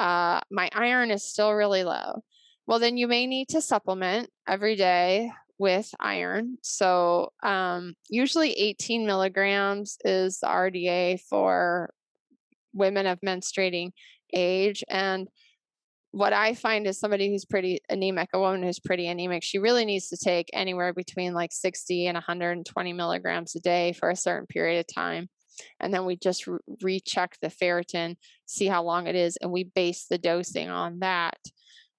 [0.00, 2.22] uh, my iron is still really low."
[2.66, 6.56] Well, then you may need to supplement every day with iron.
[6.62, 11.90] So um, usually 18 milligrams is the RDA for
[12.72, 13.90] women of menstruating
[14.32, 14.82] age.
[14.88, 15.28] And
[16.12, 19.84] what I find is somebody who's pretty anemic, a woman who's pretty anemic, she really
[19.84, 24.46] needs to take anywhere between like 60 and 120 milligrams a day for a certain
[24.46, 25.28] period of time.
[25.80, 29.64] And then we just re- recheck the ferritin, see how long it is, and we
[29.64, 31.38] base the dosing on that.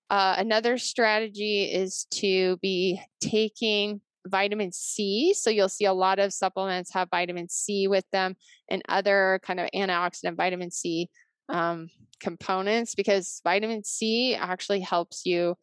[0.10, 5.34] Uh, another strategy is to be taking vitamin C.
[5.34, 8.36] So you'll see a lot of supplements have vitamin C with them
[8.70, 11.10] and other kind of antioxidant vitamin C
[11.50, 11.90] um,
[12.20, 15.56] components because vitamin C actually helps you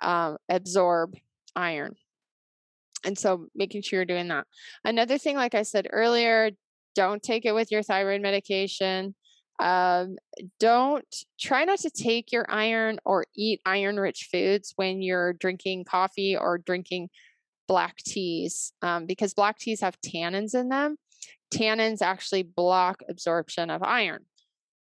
[0.00, 1.14] um, absorb
[1.54, 1.96] iron.
[3.04, 4.46] And so making sure you're doing that.
[4.84, 6.50] Another thing, like I said earlier,
[6.96, 9.14] don't take it with your thyroid medication.
[9.58, 10.16] Um,
[10.58, 11.06] don't
[11.40, 16.36] try not to take your iron or eat iron rich foods when you're drinking coffee
[16.36, 17.08] or drinking
[17.68, 20.96] black teas um, because black teas have tannins in them.
[21.54, 24.24] Tannins actually block absorption of iron.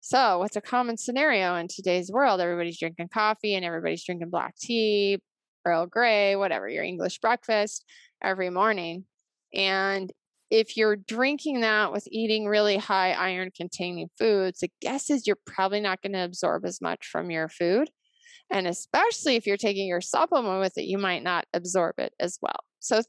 [0.01, 2.41] So, what's a common scenario in today's world?
[2.41, 5.19] Everybody's drinking coffee and everybody's drinking black tea,
[5.65, 7.85] Earl Grey, whatever, your English breakfast
[8.23, 9.05] every morning.
[9.53, 10.13] And
[10.51, 15.37] if you're drinking that with eating really high iron containing foods, the guess is you're
[15.47, 17.91] probably not going to absorb as much from your food.
[18.51, 22.39] And especially if you're taking your supplement with it, you might not absorb it as
[22.41, 22.61] well.
[22.81, 23.03] So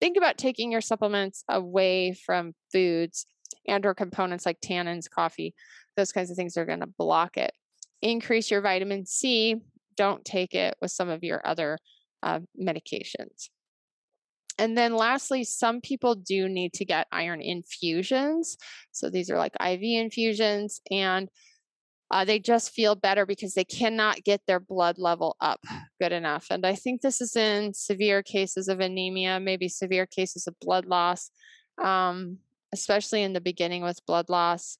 [0.00, 3.26] think about taking your supplements away from foods
[3.68, 5.54] and or components like tannins, coffee,
[5.96, 7.52] those kinds of things are going to block it.
[8.00, 9.56] Increase your vitamin C.
[9.96, 11.78] Don't take it with some of your other
[12.22, 13.48] uh, medications.
[14.58, 18.56] And then lastly, some people do need to get iron infusions.
[18.92, 21.28] So these are like IV infusions, and
[22.10, 25.60] uh, they just feel better because they cannot get their blood level up
[26.00, 26.46] good enough.
[26.50, 30.86] And I think this is in severe cases of anemia, maybe severe cases of blood
[30.86, 31.30] loss,
[31.82, 32.38] um,
[32.72, 34.78] especially in the beginning with blood loss.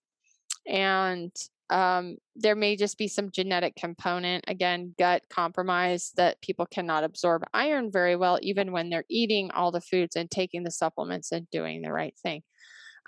[0.66, 1.32] And
[1.68, 7.42] um, there may just be some genetic component, again, gut compromise that people cannot absorb
[7.52, 11.50] iron very well, even when they're eating all the foods and taking the supplements and
[11.50, 12.42] doing the right thing.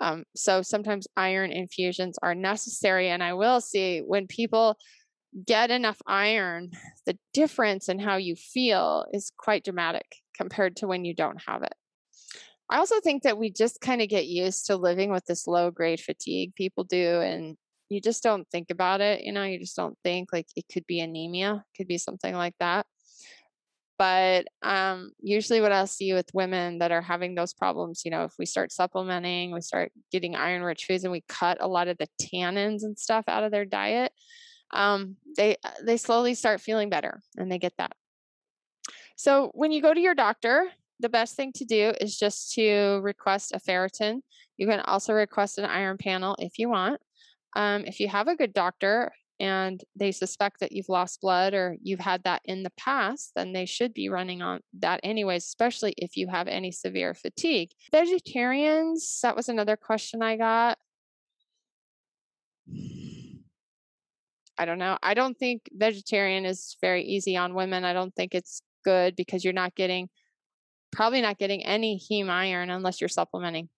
[0.01, 3.09] Um, so sometimes iron infusions are necessary.
[3.09, 4.77] And I will see when people
[5.45, 6.71] get enough iron,
[7.05, 10.05] the difference in how you feel is quite dramatic
[10.35, 11.73] compared to when you don't have it.
[12.69, 15.71] I also think that we just kind of get used to living with this low
[15.71, 17.57] grade fatigue people do and
[17.89, 20.85] you just don't think about it, you know, you just don't think like it could
[20.87, 22.85] be anemia, could be something like that.
[23.97, 28.23] But um, usually, what I'll see with women that are having those problems, you know,
[28.23, 31.89] if we start supplementing, we start getting iron rich foods, and we cut a lot
[31.89, 34.13] of the tannins and stuff out of their diet,
[34.71, 37.91] um, they uh, they slowly start feeling better, and they get that.
[39.17, 40.69] So when you go to your doctor,
[41.01, 44.21] the best thing to do is just to request a ferritin.
[44.55, 47.01] You can also request an iron panel if you want.
[47.55, 51.77] Um, if you have a good doctor and they suspect that you've lost blood or
[51.81, 55.93] you've had that in the past, then they should be running on that anyways, especially
[55.97, 57.71] if you have any severe fatigue.
[57.91, 60.77] Vegetarians, that was another question I got.
[64.57, 64.97] I don't know.
[65.01, 67.85] I don't think vegetarian is very easy on women.
[67.85, 70.09] I don't think it's good because you're not getting
[70.91, 73.69] probably not getting any heme iron unless you're supplementing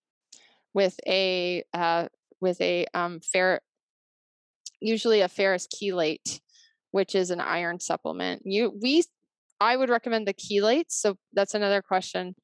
[0.73, 2.07] with a uh,
[2.41, 3.61] with a um, fer-
[4.81, 6.41] usually a ferrous chelate,
[6.91, 8.41] which is an iron supplement.
[8.43, 9.03] You we
[9.59, 10.91] I would recommend the chelates.
[10.93, 12.35] So that's another question.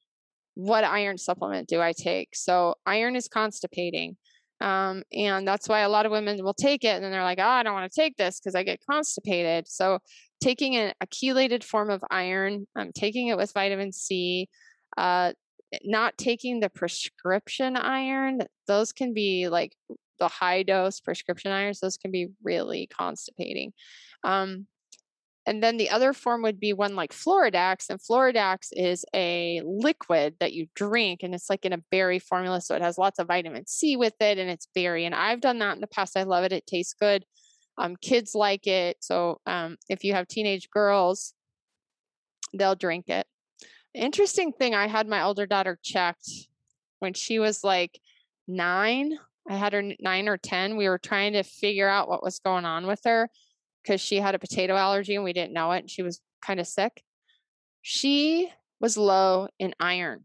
[0.54, 2.30] What iron supplement do I take?
[2.34, 4.16] So iron is constipating.
[4.60, 7.38] Um, and that's why a lot of women will take it and then they're like,
[7.38, 9.68] oh, I don't want to take this because I get constipated.
[9.68, 10.00] So
[10.40, 14.48] taking a, a chelated form of iron, um, taking it with vitamin C,
[14.96, 15.32] uh,
[15.84, 19.74] not taking the prescription iron, those can be like
[20.18, 23.72] the high dose prescription irons, those can be really constipating.
[24.24, 24.66] Um,
[25.48, 27.88] and then the other form would be one like Floradix.
[27.88, 32.60] And Floradix is a liquid that you drink, and it's like in a berry formula.
[32.60, 35.06] So it has lots of vitamin C with it, and it's berry.
[35.06, 36.18] And I've done that in the past.
[36.18, 36.52] I love it.
[36.52, 37.24] It tastes good.
[37.78, 38.98] Um, kids like it.
[39.00, 41.32] So um, if you have teenage girls,
[42.52, 43.26] they'll drink it.
[43.98, 46.30] Interesting thing, I had my older daughter checked
[47.00, 47.98] when she was like
[48.46, 49.18] nine.
[49.48, 50.76] I had her nine or 10.
[50.76, 53.28] We were trying to figure out what was going on with her
[53.82, 55.80] because she had a potato allergy and we didn't know it.
[55.80, 57.02] And she was kind of sick.
[57.82, 60.24] She was low in iron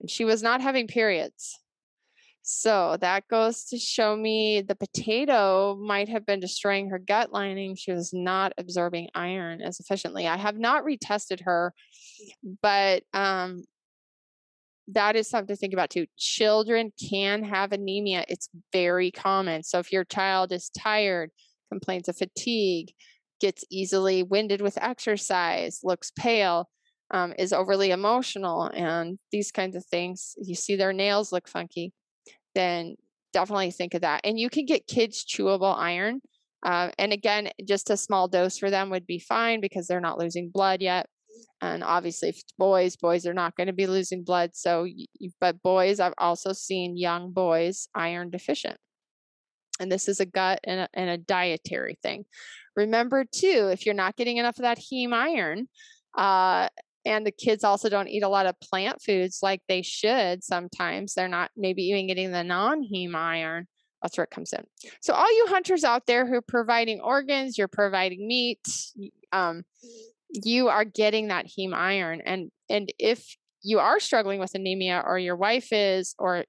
[0.00, 1.58] and she was not having periods.
[2.52, 7.76] So that goes to show me the potato might have been destroying her gut lining.
[7.76, 10.26] She was not absorbing iron as efficiently.
[10.26, 11.72] I have not retested her,
[12.60, 13.62] but um,
[14.88, 16.06] that is something to think about too.
[16.18, 19.62] Children can have anemia, it's very common.
[19.62, 21.30] So if your child is tired,
[21.70, 22.90] complains of fatigue,
[23.40, 26.68] gets easily winded with exercise, looks pale,
[27.12, 31.92] um, is overly emotional, and these kinds of things, you see their nails look funky,
[32.54, 32.96] then
[33.32, 34.22] definitely think of that.
[34.24, 36.20] And you can get kids chewable iron.
[36.64, 40.18] Uh, and again, just a small dose for them would be fine because they're not
[40.18, 41.06] losing blood yet.
[41.62, 44.50] And obviously, if boys, boys are not going to be losing blood.
[44.54, 44.86] So,
[45.40, 48.76] but boys, I've also seen young boys iron deficient.
[49.78, 52.24] And this is a gut and a, and a dietary thing.
[52.76, 55.68] Remember, too, if you're not getting enough of that heme iron,
[56.16, 56.68] uh,
[57.04, 61.14] and the kids also don't eat a lot of plant foods like they should sometimes,
[61.14, 63.66] they're not maybe even getting the non heme iron.
[64.02, 64.64] That's where it comes in.
[65.02, 68.66] So, all you hunters out there who are providing organs, you're providing meat,
[69.32, 69.62] um,
[70.30, 72.22] you are getting that heme iron.
[72.24, 76.44] And and if you are struggling with anemia, or your wife is, or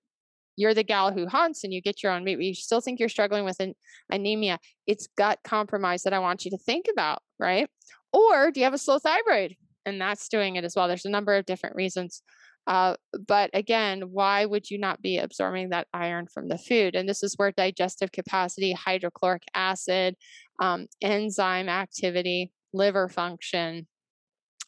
[0.55, 2.99] you're the gal who hunts and you get your own meat, but you still think
[2.99, 3.73] you're struggling with an
[4.09, 7.69] anemia, it's gut compromise that I want you to think about, right?
[8.13, 9.55] Or do you have a slow thyroid?
[9.85, 10.87] And that's doing it as well.
[10.87, 12.21] There's a number of different reasons.
[12.67, 12.95] Uh,
[13.27, 16.95] but again, why would you not be absorbing that iron from the food?
[16.95, 20.15] And this is where digestive capacity, hydrochloric acid,
[20.61, 23.87] um, enzyme activity, liver function,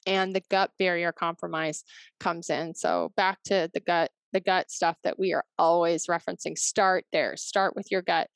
[0.08, 1.84] and the gut barrier compromise
[2.20, 2.74] comes in.
[2.76, 6.58] So back to the gut the gut stuff that we are always referencing.
[6.58, 8.28] Start there, start with your gut.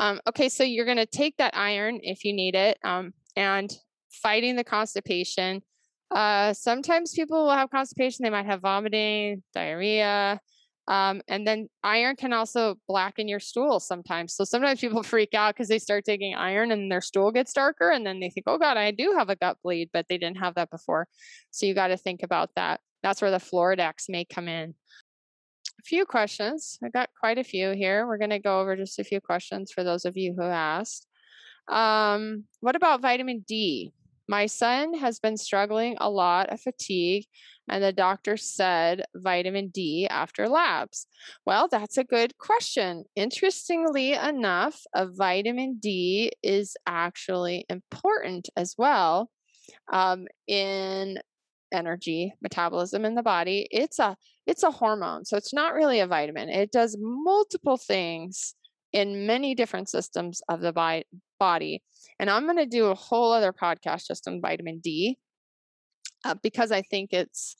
[0.00, 3.72] Um, okay, so you're going to take that iron if you need it um, and
[4.10, 5.62] fighting the constipation.
[6.10, 10.40] Uh, sometimes people will have constipation, they might have vomiting, diarrhea.
[10.88, 14.34] Um, and then iron can also blacken your stool sometimes.
[14.34, 17.90] So sometimes people freak out because they start taking iron and their stool gets darker.
[17.90, 20.38] And then they think, oh God, I do have a gut bleed, but they didn't
[20.38, 21.06] have that before.
[21.50, 22.80] So you got to think about that.
[23.02, 24.74] That's where the Floradix may come in.
[25.78, 26.78] a few questions.
[26.82, 28.06] I got quite a few here.
[28.06, 31.06] We're going to go over just a few questions for those of you who asked.
[31.68, 33.92] Um, what about vitamin D?
[34.28, 37.24] My son has been struggling a lot of fatigue,
[37.68, 41.06] and the doctor said vitamin D after labs.
[41.46, 43.04] Well, that's a good question.
[43.16, 49.30] Interestingly enough, a vitamin D is actually important as well
[49.92, 51.18] um, in
[51.72, 53.66] energy metabolism in the body.
[53.70, 54.16] It's a
[54.46, 56.48] it's a hormone, so it's not really a vitamin.
[56.48, 58.54] It does multiple things
[58.92, 60.72] in many different systems of the
[61.38, 61.82] body.
[62.18, 65.18] And I'm going to do a whole other podcast just on vitamin D
[66.24, 67.56] uh, because I think it's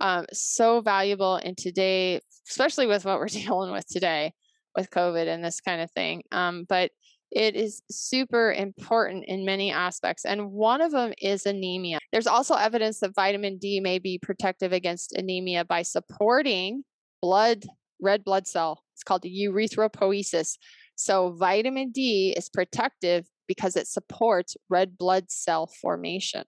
[0.00, 4.32] um, so valuable in today, especially with what we're dealing with today
[4.76, 6.22] with COVID and this kind of thing.
[6.32, 6.90] Um, but
[7.30, 10.24] it is super important in many aspects.
[10.24, 11.98] And one of them is anemia.
[12.12, 16.82] There's also evidence that vitamin D may be protective against anemia by supporting
[17.22, 17.64] blood,
[18.00, 18.82] red blood cell.
[18.94, 20.56] It's called erythropoiesis.
[21.02, 26.44] So, vitamin D is protective because it supports red blood cell formation.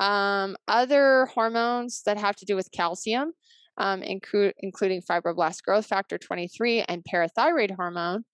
[0.00, 3.32] Um, other hormones that have to do with calcium,
[3.76, 8.24] um, include, including fibroblast growth factor 23 and parathyroid hormone,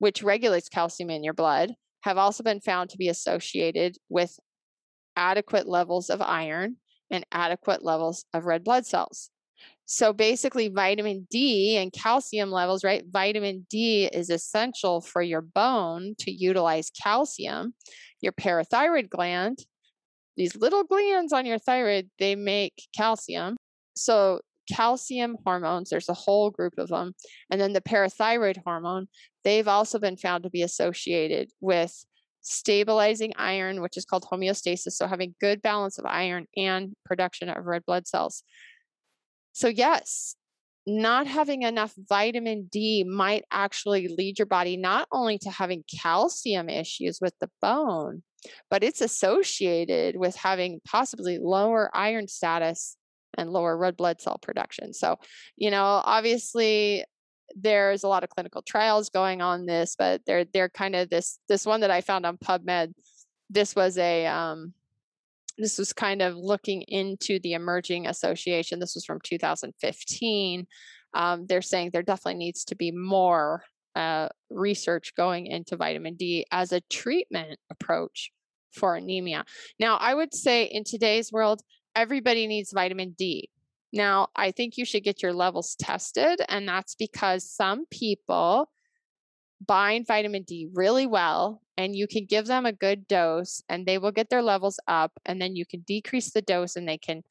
[0.00, 4.40] which regulates calcium in your blood, have also been found to be associated with
[5.14, 6.78] adequate levels of iron
[7.12, 9.30] and adequate levels of red blood cells.
[9.92, 13.02] So basically, vitamin D and calcium levels, right?
[13.10, 17.74] Vitamin D is essential for your bone to utilize calcium.
[18.20, 19.58] Your parathyroid gland,
[20.36, 23.56] these little glands on your thyroid, they make calcium.
[23.96, 27.12] So, calcium hormones, there's a whole group of them.
[27.50, 29.08] And then the parathyroid hormone,
[29.42, 31.92] they've also been found to be associated with
[32.42, 34.92] stabilizing iron, which is called homeostasis.
[34.92, 38.44] So, having good balance of iron and production of red blood cells.
[39.52, 40.36] So, yes,
[40.86, 46.68] not having enough vitamin D might actually lead your body not only to having calcium
[46.68, 48.22] issues with the bone,
[48.70, 52.96] but it's associated with having possibly lower iron status
[53.36, 54.92] and lower red blood cell production.
[54.92, 55.18] So,
[55.56, 57.04] you know, obviously
[57.54, 61.38] there's a lot of clinical trials going on this, but they're they're kind of this
[61.48, 62.92] this one that I found on PubMed.
[63.48, 64.72] This was a um,
[65.60, 68.78] this was kind of looking into the emerging association.
[68.78, 70.66] This was from 2015.
[71.14, 73.62] Um, they're saying there definitely needs to be more
[73.96, 78.30] uh, research going into vitamin D as a treatment approach
[78.72, 79.44] for anemia.
[79.78, 81.60] Now, I would say in today's world,
[81.96, 83.50] everybody needs vitamin D.
[83.92, 88.70] Now, I think you should get your levels tested, and that's because some people
[89.66, 93.96] bind vitamin D really well and you can give them a good dose and they
[93.96, 97.22] will get their levels up and then you can decrease the dose and they can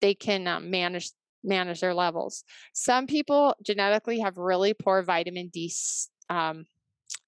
[0.00, 1.10] they can um, manage
[1.42, 2.44] manage their levels.
[2.72, 5.72] Some people genetically have really poor vitamin d
[6.28, 6.66] um,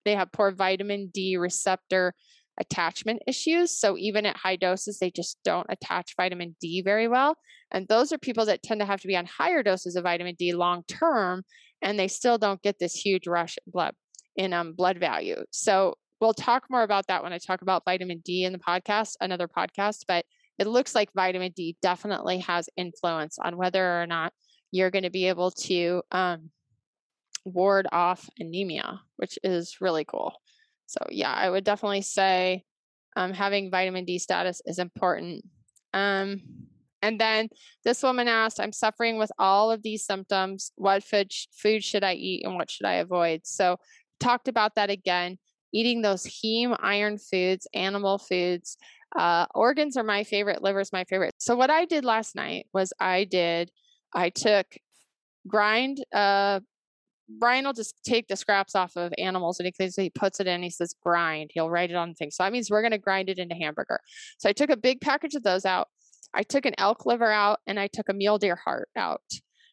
[0.04, 2.14] they have poor vitamin d receptor
[2.60, 7.34] attachment issues so even at high doses they just don't attach vitamin d very well
[7.70, 10.34] and those are people that tend to have to be on higher doses of vitamin
[10.38, 11.42] d long term
[11.80, 13.94] and they still don't get this huge rush in blood
[14.36, 15.44] in um, blood value.
[15.50, 19.16] So we'll talk more about that when I talk about vitamin D in the podcast,
[19.20, 20.04] another podcast.
[20.06, 20.24] But
[20.56, 24.32] it looks like vitamin D definitely has influence on whether or not
[24.70, 26.50] you're going to be able to um,
[27.44, 30.32] ward off anemia, which is really cool.
[30.86, 32.62] So, yeah, I would definitely say
[33.16, 35.44] um, having vitamin D status is important.
[35.92, 36.40] Um,
[37.02, 37.48] and then
[37.84, 40.70] this woman asked, I'm suffering with all of these symptoms.
[40.76, 43.40] What food, food should I eat and what should I avoid?
[43.42, 43.78] So,
[44.20, 45.36] talked about that again
[45.72, 48.76] eating those heme iron foods, animal foods.
[49.16, 51.34] Uh, organs are my favorite, liver's my favorite.
[51.38, 53.70] So, what I did last night was I did,
[54.14, 54.66] I took
[55.46, 56.60] grind, uh,
[57.38, 60.62] Brian will just take the scraps off of animals and he, he puts it in.
[60.62, 61.50] He says grind.
[61.54, 62.36] He'll write it on things.
[62.36, 64.00] So that means we're going to grind it into hamburger.
[64.38, 65.88] So I took a big package of those out.
[66.34, 69.22] I took an elk liver out and I took a mule deer heart out.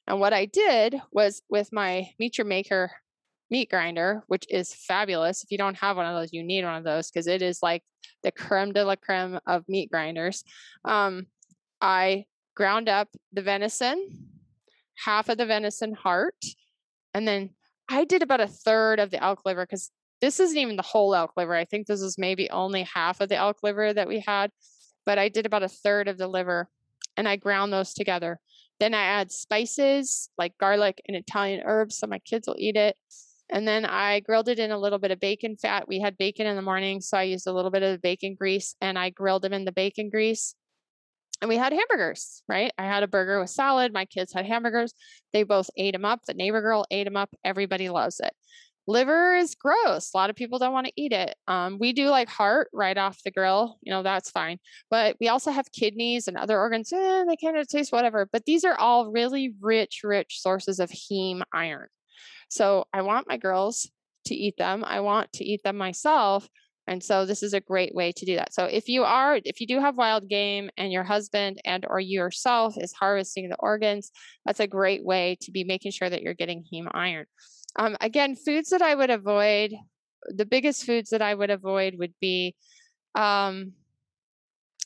[0.07, 2.91] And what I did was with my Meat Your Maker
[3.49, 5.43] meat grinder, which is fabulous.
[5.43, 7.59] If you don't have one of those, you need one of those because it is
[7.61, 7.83] like
[8.23, 10.43] the creme de la creme of meat grinders.
[10.85, 11.27] Um,
[11.81, 12.25] I
[12.55, 14.27] ground up the venison,
[15.05, 16.43] half of the venison heart,
[17.13, 17.51] and then
[17.89, 19.91] I did about a third of the elk liver because
[20.21, 21.55] this isn't even the whole elk liver.
[21.55, 24.51] I think this is maybe only half of the elk liver that we had,
[25.05, 26.69] but I did about a third of the liver
[27.17, 28.39] and I ground those together.
[28.79, 32.95] Then I add spices like garlic and Italian herbs so my kids will eat it.
[33.51, 35.87] And then I grilled it in a little bit of bacon fat.
[35.87, 38.35] We had bacon in the morning, so I used a little bit of the bacon
[38.35, 40.55] grease and I grilled them in the bacon grease.
[41.41, 42.71] and we had hamburgers, right?
[42.77, 43.93] I had a burger with salad.
[43.93, 44.93] My kids had hamburgers.
[45.33, 46.21] They both ate them up.
[46.25, 47.29] The neighbor girl ate them up.
[47.45, 48.33] Everybody loves it.
[48.87, 50.11] Liver is gross.
[50.13, 51.35] A lot of people don't want to eat it.
[51.47, 53.77] Um, we do like heart right off the grill.
[53.81, 54.57] You know, that's fine.
[54.89, 56.91] But we also have kidneys and other organs.
[56.91, 58.27] Eh, they kind of taste whatever.
[58.31, 61.87] But these are all really rich, rich sources of heme iron.
[62.49, 63.89] So I want my girls
[64.25, 64.83] to eat them.
[64.85, 66.47] I want to eat them myself.
[66.87, 68.51] And so this is a great way to do that.
[68.51, 71.99] So if you are, if you do have wild game and your husband and or
[71.99, 74.11] yourself is harvesting the organs,
[74.43, 77.25] that's a great way to be making sure that you're getting heme iron.
[77.77, 79.75] Um, again, foods that I would avoid,
[80.27, 82.55] the biggest foods that I would avoid would be,
[83.13, 83.73] um,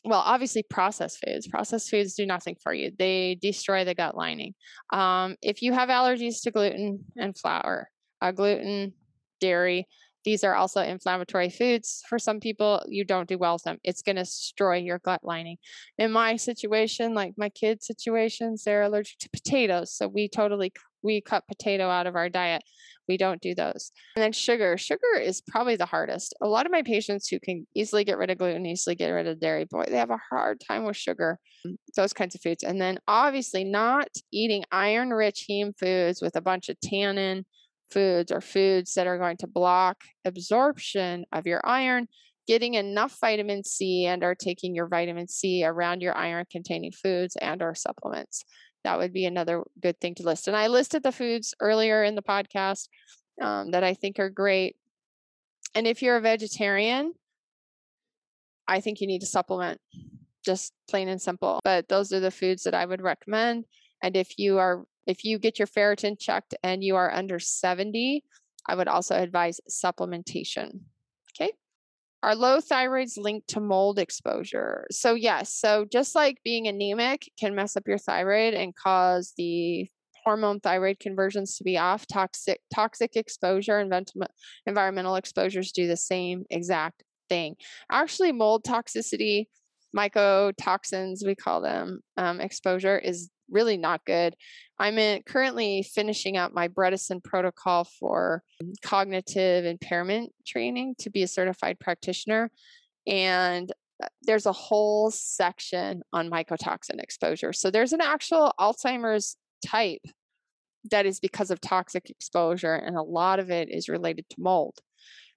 [0.05, 1.47] well, obviously processed foods.
[1.47, 2.91] Processed foods do nothing for you.
[2.97, 4.53] They destroy the gut lining.
[4.91, 7.89] Um, if you have allergies to gluten and flour,
[8.21, 8.93] uh, gluten,
[9.39, 9.87] dairy,
[10.25, 12.03] these are also inflammatory foods.
[12.07, 13.77] For some people, you don't do well with them.
[13.83, 15.57] It's going to destroy your gut lining.
[15.97, 19.93] In my situation, like my kids' situations, they're allergic to potatoes.
[19.93, 20.71] So we totally
[21.03, 22.63] we cut potato out of our diet.
[23.07, 23.91] We don't do those.
[24.15, 24.77] And then sugar.
[24.77, 26.33] Sugar is probably the hardest.
[26.41, 29.27] A lot of my patients who can easily get rid of gluten, easily get rid
[29.27, 31.75] of dairy, boy, they have a hard time with sugar, mm.
[31.97, 32.63] those kinds of foods.
[32.63, 37.45] And then obviously not eating iron rich heme foods with a bunch of tannin
[37.93, 42.07] foods or foods that are going to block absorption of your iron
[42.47, 47.35] getting enough vitamin c and or taking your vitamin c around your iron containing foods
[47.37, 48.43] and or supplements.
[48.83, 50.47] That would be another good thing to list.
[50.47, 52.87] And i listed the foods earlier in the podcast
[53.41, 54.75] um, that i think are great.
[55.75, 57.13] And if you're a vegetarian
[58.67, 59.79] i think you need to supplement
[60.45, 61.61] just plain and simple.
[61.63, 63.65] But those are the foods that i would recommend.
[64.01, 68.23] And if you are if you get your ferritin checked and you are under 70,
[68.67, 70.81] I would also advise supplementation.
[71.35, 71.51] Okay.
[72.21, 74.87] Are low thyroids linked to mold exposure?
[74.91, 75.53] So, yes.
[75.53, 79.87] So, just like being anemic can mess up your thyroid and cause the
[80.23, 83.93] hormone thyroid conversions to be off, toxic toxic exposure and
[84.65, 87.55] environmental exposures do the same exact thing.
[87.91, 89.47] Actually, mold toxicity,
[89.95, 94.35] mycotoxins, we call them, um, exposure is really not good.
[94.79, 98.43] I'm in, currently finishing up my Bredesen protocol for
[98.81, 102.51] cognitive impairment training to be a certified practitioner.
[103.07, 103.71] And
[104.03, 107.53] uh, there's a whole section on mycotoxin exposure.
[107.53, 110.01] So there's an actual Alzheimer's type
[110.91, 114.79] that is because of toxic exposure, and a lot of it is related to mold.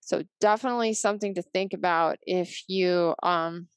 [0.01, 3.69] So definitely something to think about if you um,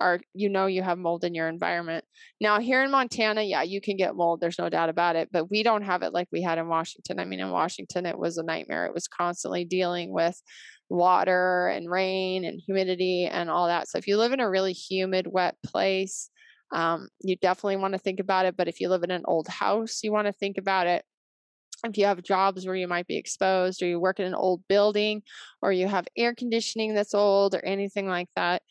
[0.00, 2.04] are you know you have mold in your environment.
[2.40, 5.50] Now here in Montana, yeah, you can get mold, there's no doubt about it, but
[5.50, 7.18] we don't have it like we had in Washington.
[7.18, 8.86] I mean, in Washington it was a nightmare.
[8.86, 10.40] It was constantly dealing with
[10.88, 13.88] water and rain and humidity and all that.
[13.88, 16.30] So if you live in a really humid, wet place,
[16.72, 18.56] um, you definitely want to think about it.
[18.56, 21.04] But if you live in an old house, you want to think about it
[21.84, 24.62] if you have jobs where you might be exposed or you work in an old
[24.68, 25.22] building
[25.62, 28.62] or you have air conditioning that's old or anything like that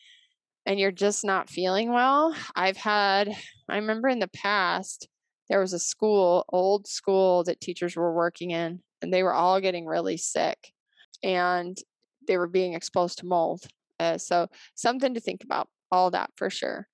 [0.66, 2.34] and you're just not feeling well.
[2.54, 3.30] I've had,
[3.68, 5.08] I remember in the past,
[5.48, 9.60] there was a school, old school that teachers were working in, and they were all
[9.60, 10.72] getting really sick
[11.22, 11.78] and
[12.26, 13.64] they were being exposed to mold.
[14.00, 16.88] Uh, so, something to think about, all that for sure.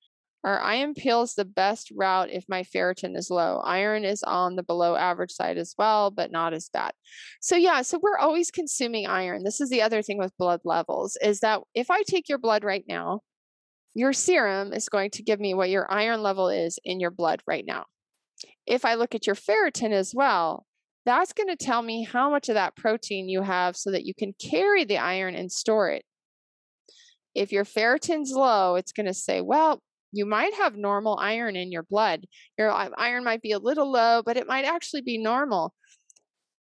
[0.44, 3.62] Are iron pills the best route if my ferritin is low?
[3.64, 6.92] Iron is on the below average side as well, but not as bad.
[7.40, 9.44] So, yeah, so we're always consuming iron.
[9.44, 12.64] This is the other thing with blood levels is that if I take your blood
[12.64, 13.20] right now
[13.94, 17.42] your serum is going to give me what your iron level is in your blood
[17.46, 17.84] right now.
[18.66, 20.66] If I look at your ferritin as well,
[21.04, 24.14] that's going to tell me how much of that protein you have so that you
[24.14, 26.04] can carry the iron and store it.
[27.34, 29.82] If your ferritin's low, it's going to say, well,
[30.12, 32.26] you might have normal iron in your blood.
[32.58, 35.74] Your uh, iron might be a little low, but it might actually be normal.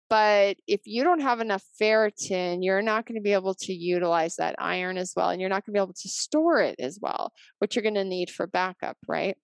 [0.09, 4.37] But if you don't have enough ferritin, you're not going to be able to utilize
[4.37, 5.29] that iron as well.
[5.29, 7.95] And you're not going to be able to store it as well, which you're going
[7.95, 9.35] to need for backup, right?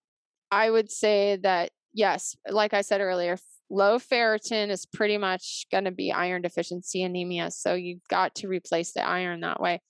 [0.51, 3.37] I would say that, yes, like I said earlier,
[3.69, 7.51] low ferritin is pretty much going to be iron deficiency anemia.
[7.51, 9.81] So you've got to replace the iron that way.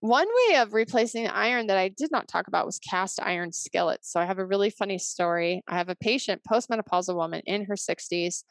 [0.00, 3.52] One way of replacing the iron that I did not talk about was cast iron
[3.52, 4.12] skillets.
[4.12, 5.62] So I have a really funny story.
[5.68, 8.44] I have a patient, postmenopausal woman in her 60s,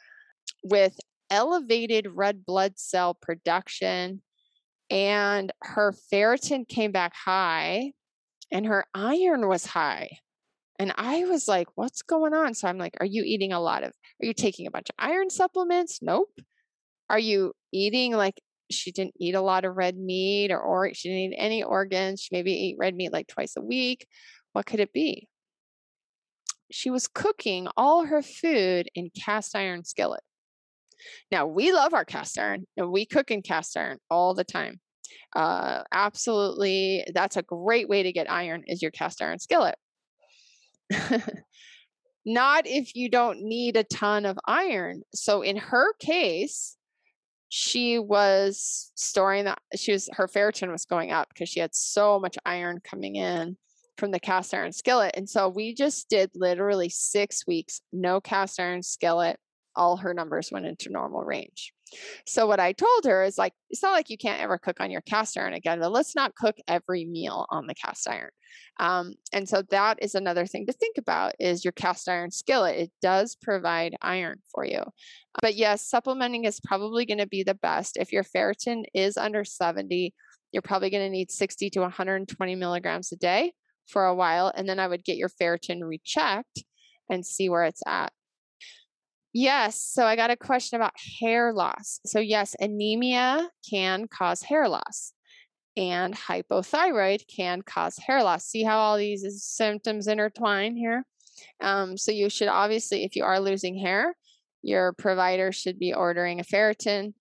[0.64, 0.98] with
[1.30, 4.22] elevated red blood cell production
[4.90, 7.92] and her ferritin came back high
[8.52, 10.20] and her iron was high.
[10.80, 12.54] And I was like, what's going on?
[12.54, 14.96] So I'm like, are you eating a lot of, are you taking a bunch of
[15.00, 16.00] iron supplements?
[16.02, 16.30] Nope.
[17.10, 21.10] Are you eating like, she didn't eat a lot of red meat or, or she
[21.10, 22.22] didn't eat any organs.
[22.22, 24.08] She maybe ate red meat like twice a week.
[24.54, 25.28] What could it be?
[26.72, 30.24] she was cooking all her food in cast iron skillet.
[31.32, 34.80] Now, we love our cast iron and we cook in cast iron all the time.
[35.36, 39.76] Uh, absolutely, that's a great way to get iron is your cast iron skillet.
[42.26, 45.04] Not if you don't need a ton of iron.
[45.14, 46.78] So in her case,
[47.50, 52.20] she was storing that she was her ferritin was going up because she had so
[52.20, 53.56] much iron coming in
[53.98, 55.12] from the cast iron skillet.
[55.16, 59.40] And so we just did literally six weeks, no cast iron skillet.
[59.78, 61.72] All her numbers went into normal range.
[62.26, 64.92] So what I told her is like, it's not like you can't ever cook on
[64.92, 68.32] your cast iron again, but let's not cook every meal on the cast iron.
[68.80, 72.78] Um, and so that is another thing to think about is your cast iron skillet.
[72.78, 74.84] It does provide iron for you.
[75.42, 77.98] But yes, supplementing is probably going to be the best.
[77.98, 80.14] If your ferritin is under 70,
[80.52, 83.54] you're probably going to need 60 to 120 milligrams a day
[83.88, 84.52] for a while.
[84.56, 86.64] And then I would get your ferritin rechecked
[87.10, 88.12] and see where it's at.
[89.34, 89.82] Yes.
[89.82, 92.00] So I got a question about hair loss.
[92.06, 95.14] So, yes, anemia can cause hair loss,
[95.76, 98.46] and hypothyroid can cause hair loss.
[98.46, 101.06] See how all these symptoms intertwine here?
[101.62, 104.16] Um, so, you should obviously, if you are losing hair,
[104.64, 107.14] your provider should be ordering a ferritin,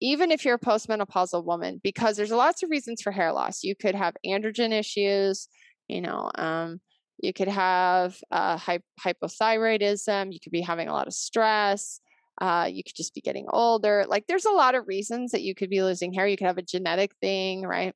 [0.00, 3.64] even if you're a postmenopausal woman, because there's lots of reasons for hair loss.
[3.64, 5.48] You could have androgen issues,
[5.88, 6.80] you know, um,
[7.18, 10.32] you could have uh, hy- hypothyroidism.
[10.32, 12.00] You could be having a lot of stress.
[12.40, 14.04] Uh, you could just be getting older.
[14.06, 16.26] Like there's a lot of reasons that you could be losing hair.
[16.26, 17.94] You could have a genetic thing, right?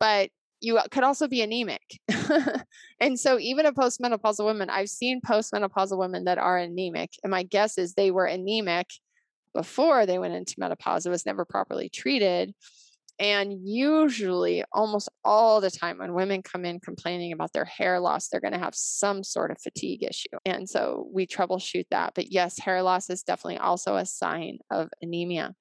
[0.00, 0.30] But
[0.60, 2.00] you could also be anemic.
[3.00, 7.10] and so even a postmenopausal woman, I've seen postmenopausal women that are anemic.
[7.22, 8.88] And my guess is they were anemic
[9.54, 11.04] before they went into menopause.
[11.04, 12.54] It was never properly treated.
[13.18, 18.28] And usually, almost all the time, when women come in complaining about their hair loss,
[18.28, 20.36] they're going to have some sort of fatigue issue.
[20.44, 22.12] And so we troubleshoot that.
[22.14, 25.54] But yes, hair loss is definitely also a sign of anemia.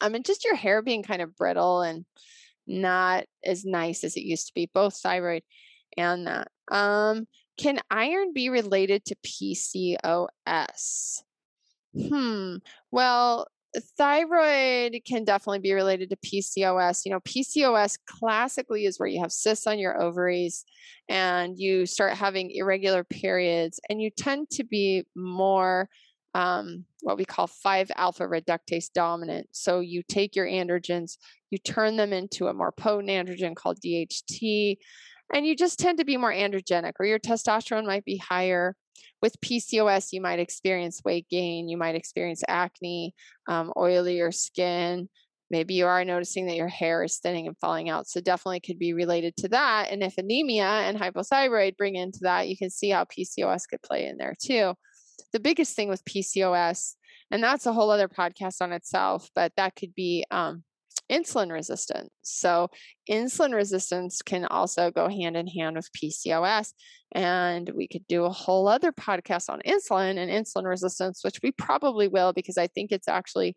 [0.00, 2.04] I mean, just your hair being kind of brittle and
[2.66, 5.42] not as nice as it used to be, both thyroid
[5.96, 6.48] and that.
[6.70, 7.26] Um,
[7.58, 11.22] can iron be related to PCOS?
[11.94, 12.56] Hmm.
[12.90, 13.48] Well,
[13.96, 17.04] thyroid can definitely be related to PCOS.
[17.04, 20.64] You know, PCOS classically is where you have cysts on your ovaries
[21.08, 25.88] and you start having irregular periods, and you tend to be more
[26.34, 29.48] um, what we call 5 alpha reductase dominant.
[29.50, 31.16] So you take your androgens,
[31.50, 34.76] you turn them into a more potent androgen called DHT,
[35.34, 38.76] and you just tend to be more androgenic, or your testosterone might be higher
[39.22, 43.14] with PCOS, you might experience weight gain, you might experience acne,
[43.48, 45.08] um, oilier skin.
[45.50, 48.06] Maybe you are noticing that your hair is thinning and falling out.
[48.06, 49.90] So, definitely could be related to that.
[49.90, 54.06] And if anemia and hypothyroid bring into that, you can see how PCOS could play
[54.06, 54.74] in there too.
[55.32, 56.94] The biggest thing with PCOS,
[57.30, 60.64] and that's a whole other podcast on itself, but that could be um,
[61.10, 62.10] insulin resistance.
[62.22, 62.68] So,
[63.10, 66.72] insulin resistance can also go hand in hand with PCOS.
[67.12, 71.50] And we could do a whole other podcast on insulin and insulin resistance, which we
[71.52, 73.56] probably will because I think it's actually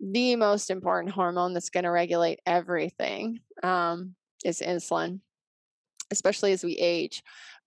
[0.00, 4.14] the most important hormone that's going to regulate everything um,
[4.44, 5.20] is insulin,
[6.10, 7.22] especially as we age.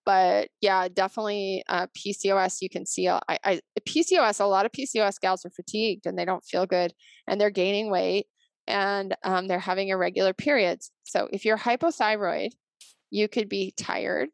[0.06, 2.62] But yeah, definitely uh, PCOS.
[2.62, 4.40] You can see I, I, PCOS.
[4.40, 6.94] A lot of PCOS gals are fatigued and they don't feel good,
[7.28, 8.26] and they're gaining weight
[8.68, 10.92] and um, they're having irregular periods.
[11.04, 12.52] So if you're hypothyroid,
[13.10, 14.30] you could be tired,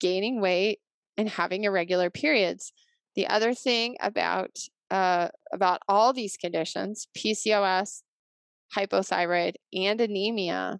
[0.00, 0.80] gaining weight,
[1.16, 2.72] and having irregular periods.
[3.14, 4.58] The other thing about
[4.90, 8.02] uh, about all these conditions, PCOS,
[8.76, 10.78] hypothyroid, and anemia,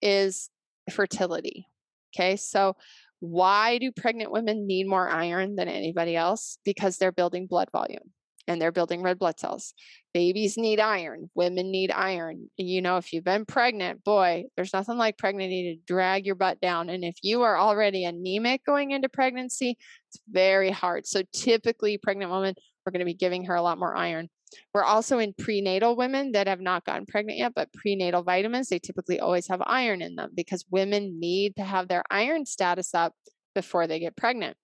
[0.00, 0.50] is
[0.90, 1.66] fertility.
[2.14, 2.76] Okay, so
[3.18, 6.58] why do pregnant women need more iron than anybody else?
[6.64, 8.12] Because they're building blood volume
[8.50, 9.74] and they're building red blood cells.
[10.12, 12.50] Babies need iron, women need iron.
[12.56, 16.60] You know, if you've been pregnant, boy, there's nothing like pregnancy to drag your butt
[16.60, 16.90] down.
[16.90, 19.78] And if you are already anemic going into pregnancy,
[20.08, 21.06] it's very hard.
[21.06, 24.28] So typically, pregnant women, we're going to be giving her a lot more iron.
[24.74, 28.80] We're also in prenatal women that have not gotten pregnant yet, but prenatal vitamins, they
[28.80, 33.14] typically always have iron in them because women need to have their iron status up
[33.54, 34.56] before they get pregnant.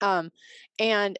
[0.00, 0.30] Um,
[0.80, 1.16] and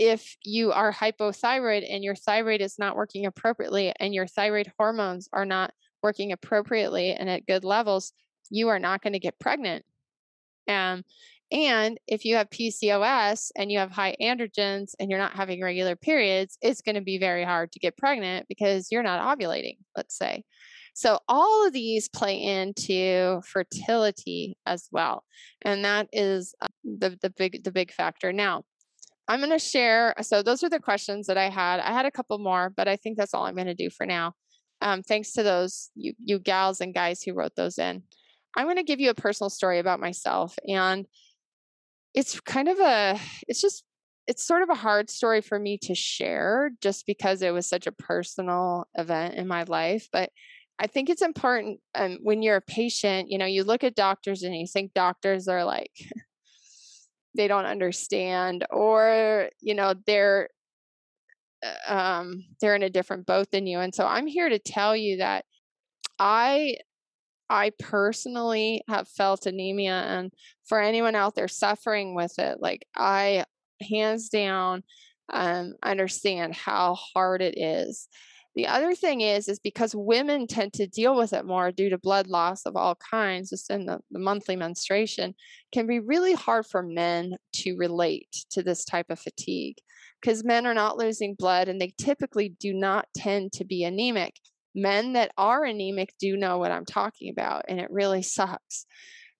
[0.00, 5.28] if you are hypothyroid and your thyroid is not working appropriately and your thyroid hormones
[5.30, 8.14] are not working appropriately and at good levels,
[8.48, 9.84] you are not going to get pregnant.
[10.66, 11.04] Um,
[11.52, 15.96] and if you have PCOS and you have high androgens and you're not having regular
[15.96, 20.16] periods, it's going to be very hard to get pregnant because you're not ovulating, let's
[20.16, 20.44] say.
[20.94, 25.24] So, all of these play into fertility as well.
[25.62, 28.32] And that is uh, the the big the big factor.
[28.32, 28.64] Now,
[29.30, 30.12] I'm going to share.
[30.22, 31.78] So those are the questions that I had.
[31.78, 34.04] I had a couple more, but I think that's all I'm going to do for
[34.04, 34.32] now.
[34.82, 38.02] Um, thanks to those you you gals and guys who wrote those in.
[38.56, 41.06] I'm going to give you a personal story about myself, and
[42.12, 43.84] it's kind of a it's just
[44.26, 47.86] it's sort of a hard story for me to share just because it was such
[47.86, 50.30] a personal event in my life but
[50.78, 54.42] i think it's important um, when you're a patient you know you look at doctors
[54.42, 55.92] and you think doctors are like
[57.34, 60.48] they don't understand or you know they're
[61.64, 64.96] uh, um, they're in a different boat than you and so i'm here to tell
[64.96, 65.44] you that
[66.18, 66.76] i
[67.50, 70.32] I personally have felt anemia, and
[70.66, 73.44] for anyone out there suffering with it, like I
[73.82, 74.84] hands down
[75.32, 78.08] um, understand how hard it is.
[78.56, 81.98] The other thing is, is because women tend to deal with it more due to
[81.98, 85.34] blood loss of all kinds, just in the, the monthly menstruation,
[85.72, 89.76] can be really hard for men to relate to this type of fatigue
[90.20, 94.34] because men are not losing blood and they typically do not tend to be anemic
[94.74, 98.86] men that are anemic do know what I'm talking about, and it really sucks.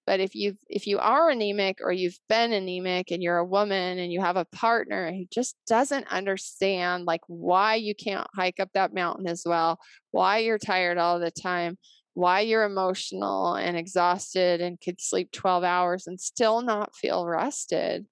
[0.07, 3.99] But if you if you are anemic or you've been anemic and you're a woman
[3.99, 8.71] and you have a partner who just doesn't understand like why you can't hike up
[8.75, 9.79] that mountain as well,
[10.11, 11.79] why you're tired all the time,
[12.15, 18.07] why you're emotional and exhausted and could sleep 12 hours and still not feel rested,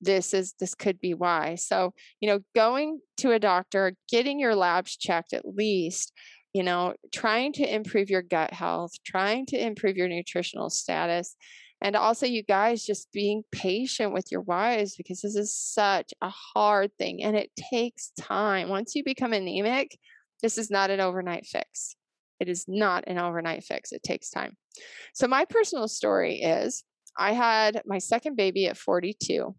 [0.00, 1.56] this is this could be why.
[1.56, 6.12] So you know going to a doctor getting your labs checked at least
[6.56, 11.36] you know, trying to improve your gut health, trying to improve your nutritional status.
[11.82, 16.30] And also, you guys just being patient with your wives because this is such a
[16.30, 18.70] hard thing and it takes time.
[18.70, 19.98] Once you become anemic,
[20.40, 21.94] this is not an overnight fix.
[22.40, 23.92] It is not an overnight fix.
[23.92, 24.56] It takes time.
[25.12, 26.84] So, my personal story is
[27.18, 29.54] I had my second baby at 42,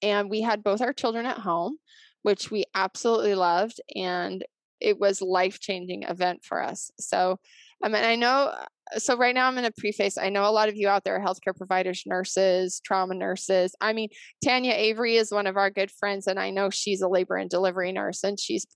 [0.00, 1.78] and we had both our children at home,
[2.22, 3.80] which we absolutely loved.
[3.96, 4.44] And
[4.84, 6.90] it was life changing event for us.
[7.00, 7.38] So,
[7.82, 8.52] I mean, I know.
[8.52, 10.18] Uh, so right now, I'm going to preface.
[10.18, 13.74] I know a lot of you out there are healthcare providers, nurses, trauma nurses.
[13.80, 14.10] I mean,
[14.44, 17.48] Tanya Avery is one of our good friends, and I know she's a labor and
[17.48, 18.66] delivery nurse, and she's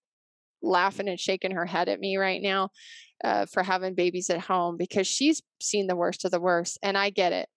[0.62, 2.70] laughing and shaking her head at me right now
[3.22, 6.96] uh, for having babies at home because she's seen the worst of the worst, and
[6.96, 7.48] I get it.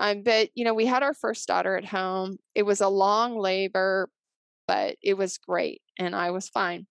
[0.00, 2.38] Um, but you know, we had our first daughter at home.
[2.56, 4.08] It was a long labor,
[4.66, 6.86] but it was great, and I was fine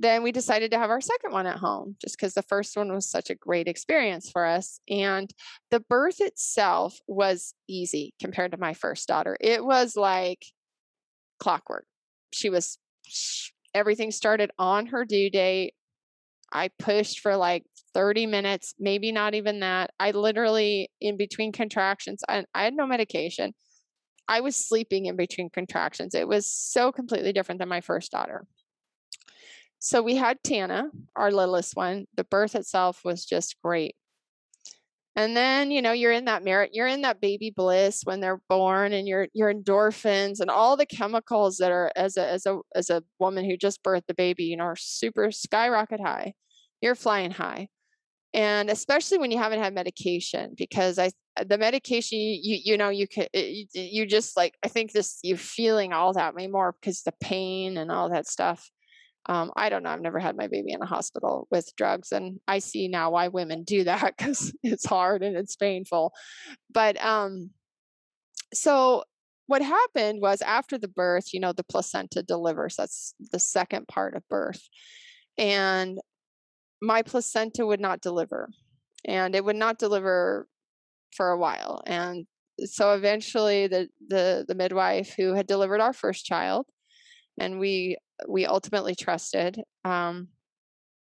[0.00, 2.90] then we decided to have our second one at home just because the first one
[2.90, 4.80] was such a great experience for us.
[4.88, 5.30] And
[5.70, 9.36] the birth itself was easy compared to my first daughter.
[9.42, 10.46] It was like
[11.38, 11.84] clockwork.
[12.32, 12.78] She was,
[13.74, 15.74] everything started on her due date.
[16.50, 19.90] I pushed for like 30 minutes, maybe not even that.
[20.00, 23.52] I literally, in between contractions, I, I had no medication.
[24.28, 26.14] I was sleeping in between contractions.
[26.14, 28.46] It was so completely different than my first daughter.
[29.80, 32.06] So we had Tana, our littlest one.
[32.14, 33.96] The birth itself was just great.
[35.16, 38.42] And then, you know, you're in that merit, you're in that baby bliss when they're
[38.48, 42.58] born and your your endorphins and all the chemicals that are as a as a
[42.74, 46.34] as a woman who just birthed the baby, you know, are super skyrocket high.
[46.80, 47.68] You're flying high.
[48.34, 51.10] And especially when you haven't had medication, because I
[51.44, 55.38] the medication you you know you could you, you just like I think this you're
[55.38, 58.70] feeling all that way more because the pain and all that stuff
[59.26, 59.90] um, I don't know.
[59.90, 63.28] I've never had my baby in a hospital with drugs, and I see now why
[63.28, 66.12] women do that because it's hard and it's painful.
[66.72, 67.50] But um,
[68.54, 69.04] so
[69.46, 72.76] what happened was after the birth, you know, the placenta delivers.
[72.76, 74.68] That's the second part of birth,
[75.36, 75.98] and
[76.82, 78.48] my placenta would not deliver,
[79.04, 80.48] and it would not deliver
[81.14, 82.26] for a while, and
[82.64, 86.66] so eventually the the the midwife who had delivered our first child
[87.40, 87.96] and we
[88.28, 89.62] we ultimately trusted.
[89.84, 90.28] Um,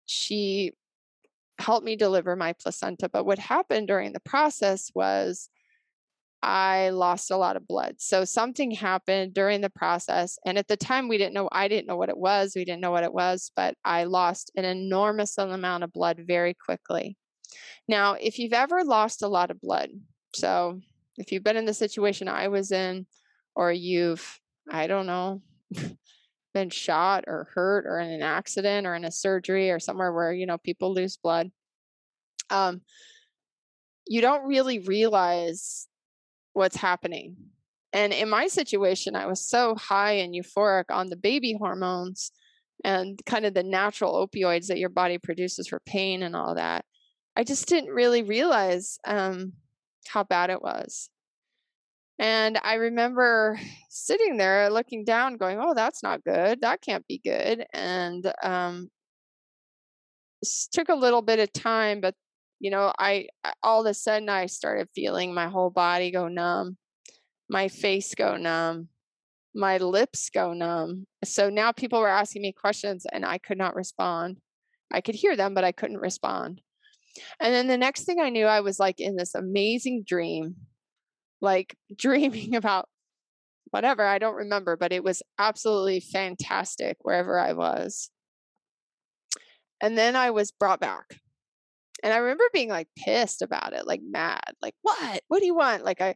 [0.07, 0.73] she
[1.59, 5.49] helped me deliver my placenta, but what happened during the process was
[6.43, 7.97] I lost a lot of blood.
[7.99, 10.39] So something happened during the process.
[10.45, 12.53] And at the time, we didn't know, I didn't know what it was.
[12.55, 16.55] We didn't know what it was, but I lost an enormous amount of blood very
[16.55, 17.17] quickly.
[17.89, 19.91] Now, if you've ever lost a lot of blood,
[20.35, 20.81] so
[21.17, 23.07] if you've been in the situation I was in,
[23.55, 24.39] or you've,
[24.71, 25.43] I don't know,
[26.57, 30.33] been shot or hurt or in an accident or in a surgery or somewhere where
[30.33, 31.51] you know people lose blood
[32.49, 32.81] um
[34.07, 35.87] you don't really realize
[36.53, 37.37] what's happening.
[37.93, 42.33] And in my situation i was so high and euphoric on the baby hormones
[42.85, 46.85] and kind of the natural opioids that your body produces for pain and all that
[47.37, 49.53] i just didn't really realize um
[50.09, 51.11] how bad it was
[52.19, 53.59] And I remember
[53.91, 56.61] sitting there looking down, going, Oh, that's not good.
[56.63, 57.65] That can't be good.
[57.73, 58.89] And um,
[60.73, 62.15] took a little bit of time, but
[62.59, 63.27] you know, I
[63.63, 66.79] all of a sudden I started feeling my whole body go numb,
[67.51, 68.89] my face go numb,
[69.55, 71.07] my lips go numb.
[71.25, 74.39] So now people were asking me questions and I could not respond.
[74.93, 76.61] I could hear them, but I couldn't respond.
[77.41, 80.57] And then the next thing I knew, I was like in this amazing dream,
[81.41, 82.89] like dreaming about
[83.71, 88.11] whatever, I don't remember, but it was absolutely fantastic wherever I was.
[89.81, 91.21] And then I was brought back.
[92.03, 95.23] And I remember being like pissed about it, like mad, like, what?
[95.29, 95.85] What do you want?
[95.85, 96.15] Like, I,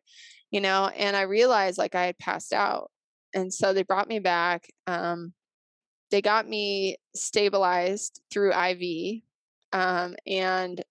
[0.50, 2.90] you know, and I realized like I had passed out.
[3.34, 4.66] And so they brought me back.
[4.86, 5.32] Um,
[6.10, 9.22] they got me stabilized through IV.
[9.72, 10.82] Um, and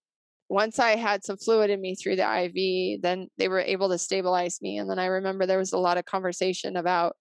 [0.49, 3.99] once I had some fluid in me through the IV, then they were able to
[3.99, 4.79] stabilize me.
[4.79, 7.15] And then I remember there was a lot of conversation about,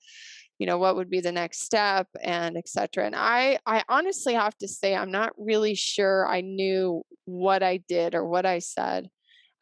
[0.59, 3.05] you know, what would be the next step and etc.
[3.05, 7.77] And I, I honestly have to say, I'm not really sure I knew what I
[7.87, 9.09] did or what I said.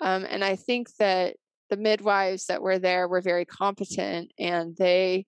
[0.01, 1.35] Um, and I think that
[1.69, 5.27] the midwives that were there were very competent and they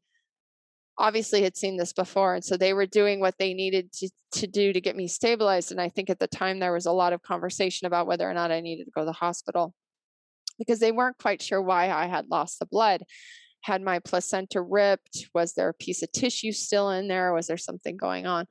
[0.98, 4.46] obviously had seen this before and so they were doing what they needed to, to
[4.46, 7.12] do to get me stabilized and i think at the time there was a lot
[7.12, 9.72] of conversation about whether or not i needed to go to the hospital
[10.58, 13.04] because they weren't quite sure why i had lost the blood.
[13.62, 15.28] Had my placenta ripped?
[15.34, 17.32] Was there a piece of tissue still in there?
[17.32, 18.46] Was there something going on?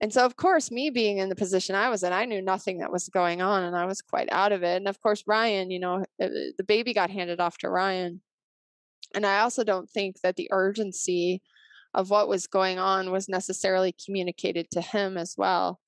[0.00, 2.78] And so of course me being in the position i was in i knew nothing
[2.78, 5.70] that was going on and i was quite out of it and of course ryan
[5.70, 6.28] you know uh,
[6.58, 8.20] the baby got handed off to ryan.
[9.14, 11.40] And i also don't think that the urgency
[11.94, 15.78] of what was going on was necessarily communicated to him as well.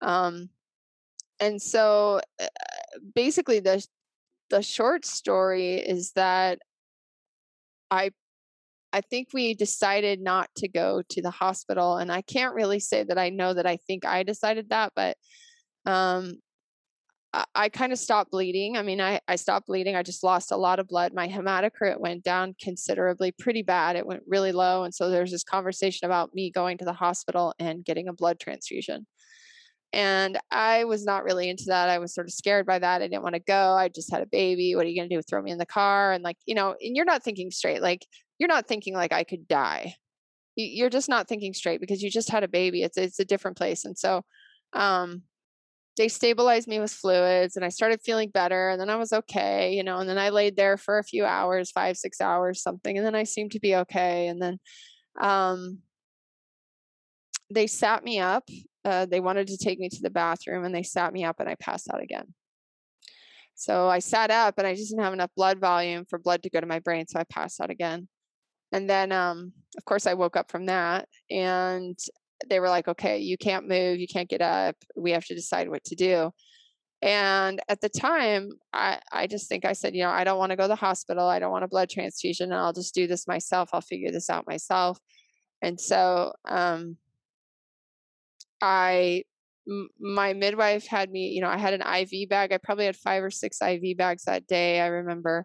[0.00, 0.48] Um,
[1.38, 2.46] and so uh,
[3.14, 3.84] basically the
[4.50, 6.58] the short story is that
[7.90, 8.10] I
[8.92, 13.04] I think we decided not to go to the hospital and I can't really say
[13.04, 15.16] that I know that I think I decided that but
[15.86, 16.34] um
[17.32, 18.76] I, kind of stopped bleeding.
[18.76, 19.94] I mean, I, I stopped bleeding.
[19.94, 21.14] I just lost a lot of blood.
[21.14, 23.94] My hematocrit went down considerably, pretty bad.
[23.94, 24.82] It went really low.
[24.82, 28.40] And so there's this conversation about me going to the hospital and getting a blood
[28.40, 29.06] transfusion.
[29.92, 31.88] And I was not really into that.
[31.88, 33.02] I was sort of scared by that.
[33.02, 33.74] I didn't want to go.
[33.74, 34.74] I just had a baby.
[34.74, 35.22] What are you going to do?
[35.22, 36.12] Throw me in the car?
[36.12, 37.82] And like, you know, and you're not thinking straight.
[37.82, 38.06] Like,
[38.38, 39.94] you're not thinking like I could die.
[40.56, 42.82] You're just not thinking straight because you just had a baby.
[42.82, 43.84] It's it's a different place.
[43.84, 44.22] And so,
[44.72, 45.22] um,
[46.00, 49.74] they stabilized me with fluids and I started feeling better and then I was okay,
[49.74, 52.96] you know, and then I laid there for a few hours, 5 6 hours something
[52.96, 54.58] and then I seemed to be okay and then
[55.20, 55.80] um
[57.52, 58.48] they sat me up.
[58.82, 61.50] Uh, they wanted to take me to the bathroom and they sat me up and
[61.50, 62.32] I passed out again.
[63.54, 66.50] So I sat up and I just didn't have enough blood volume for blood to
[66.50, 67.08] go to my brain.
[67.08, 68.08] So I passed out again.
[68.72, 71.98] And then, um, of course, I woke up from that and
[72.48, 74.76] they were like, okay, you can't move, you can't get up.
[74.96, 76.30] We have to decide what to do.
[77.02, 80.50] And at the time, I, I just think I said, you know, I don't want
[80.50, 81.26] to go to the hospital.
[81.26, 82.52] I don't want a blood transfusion.
[82.52, 83.70] I'll just do this myself.
[83.72, 84.98] I'll figure this out myself.
[85.62, 86.98] And so um,
[88.60, 89.24] I,
[89.66, 92.52] m- my midwife had me, you know, I had an IV bag.
[92.52, 94.80] I probably had five or six IV bags that day.
[94.80, 95.44] I remember.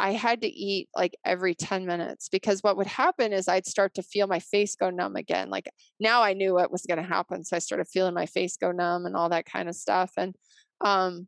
[0.00, 3.94] I had to eat like every 10 minutes because what would happen is I'd start
[3.94, 5.50] to feel my face go numb again.
[5.50, 5.68] Like
[6.00, 7.44] now I knew what was going to happen.
[7.44, 10.12] So I started feeling my face go numb and all that kind of stuff.
[10.16, 10.34] And,
[10.80, 11.26] um,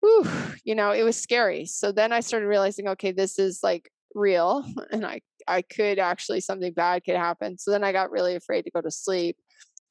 [0.00, 0.26] whew,
[0.64, 1.66] you know, it was scary.
[1.66, 6.40] So then I started realizing, okay, this is like real and I, I could actually,
[6.40, 7.58] something bad could happen.
[7.58, 9.36] So then I got really afraid to go to sleep.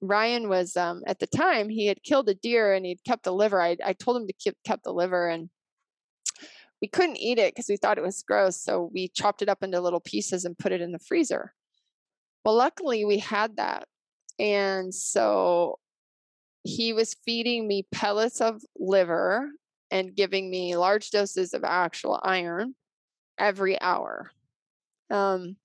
[0.01, 3.33] Ryan was, um, at the time he had killed a deer and he'd kept the
[3.33, 3.61] liver.
[3.61, 5.49] I, I told him to keep, kept the liver and,
[6.81, 8.61] we couldn't eat it because we thought it was gross.
[8.61, 11.53] So we chopped it up into little pieces and put it in the freezer.
[12.45, 13.87] Well, luckily we had that.
[14.39, 15.79] And so
[16.63, 19.49] he was feeding me pellets of liver
[19.89, 22.75] and giving me large doses of actual iron
[23.39, 24.31] every hour.
[25.09, 25.55] Um,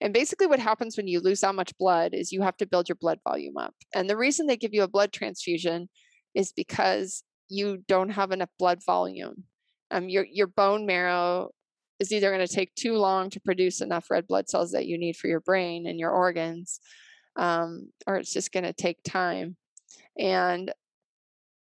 [0.00, 2.88] and basically, what happens when you lose that much blood is you have to build
[2.88, 3.74] your blood volume up.
[3.94, 5.88] And the reason they give you a blood transfusion
[6.34, 9.44] is because you don't have enough blood volume
[9.92, 11.50] um, your your bone marrow
[12.00, 14.98] is either going to take too long to produce enough red blood cells that you
[14.98, 16.80] need for your brain and your organs,
[17.36, 19.56] um, or it's just going to take time.
[20.18, 20.72] And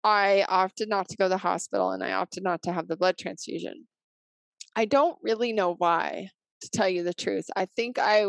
[0.05, 2.97] I opted not to go to the hospital and I opted not to have the
[2.97, 3.87] blood transfusion.
[4.75, 6.29] I don't really know why,
[6.63, 7.45] to tell you the truth.
[7.55, 8.25] I think I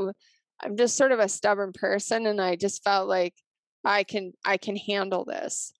[0.61, 3.33] I'm just sort of a stubborn person and I just felt like
[3.85, 5.71] I can I can handle this.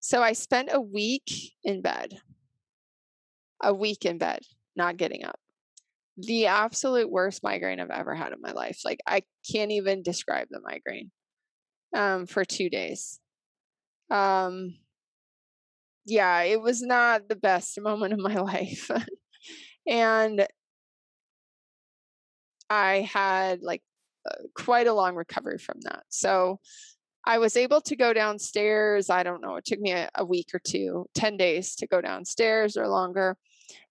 [0.00, 1.30] So I spent a week
[1.62, 2.20] in bed
[3.62, 4.40] a week in bed,
[4.76, 5.38] not getting up.
[6.16, 8.80] the absolute worst migraine I've ever had in my life.
[8.84, 11.10] Like I can't even describe the migraine
[11.94, 13.18] um, for two days.
[14.10, 14.76] Um,
[16.06, 18.90] yeah, it was not the best moment of my life.
[19.88, 20.46] and
[22.70, 23.82] I had like
[24.28, 26.04] uh, quite a long recovery from that.
[26.08, 26.60] So
[27.26, 29.08] I was able to go downstairs.
[29.08, 32.00] I don't know, it took me a, a, week or two, 10 days to go
[32.00, 33.36] downstairs or longer.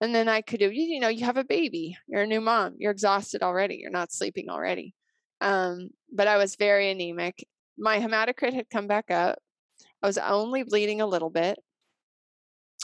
[0.01, 2.75] And then I could do, you know, you have a baby, you're a new mom,
[2.77, 4.93] you're exhausted already, you're not sleeping already.
[5.41, 7.45] Um, but I was very anemic.
[7.77, 9.39] My hematocrit had come back up.
[10.01, 11.57] I was only bleeding a little bit.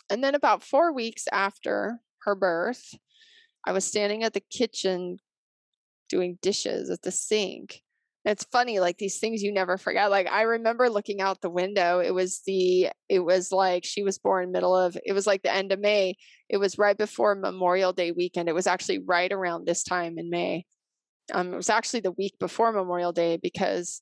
[0.09, 2.95] And then about four weeks after her birth,
[3.65, 5.19] I was standing at the kitchen
[6.09, 7.83] doing dishes at the sink
[8.25, 11.99] it's funny like these things you never forget like i remember looking out the window
[11.99, 15.53] it was the it was like she was born middle of it was like the
[15.53, 16.15] end of may
[16.49, 20.29] it was right before memorial day weekend it was actually right around this time in
[20.29, 20.65] may.
[21.33, 24.01] Um it was actually the week before memorial day because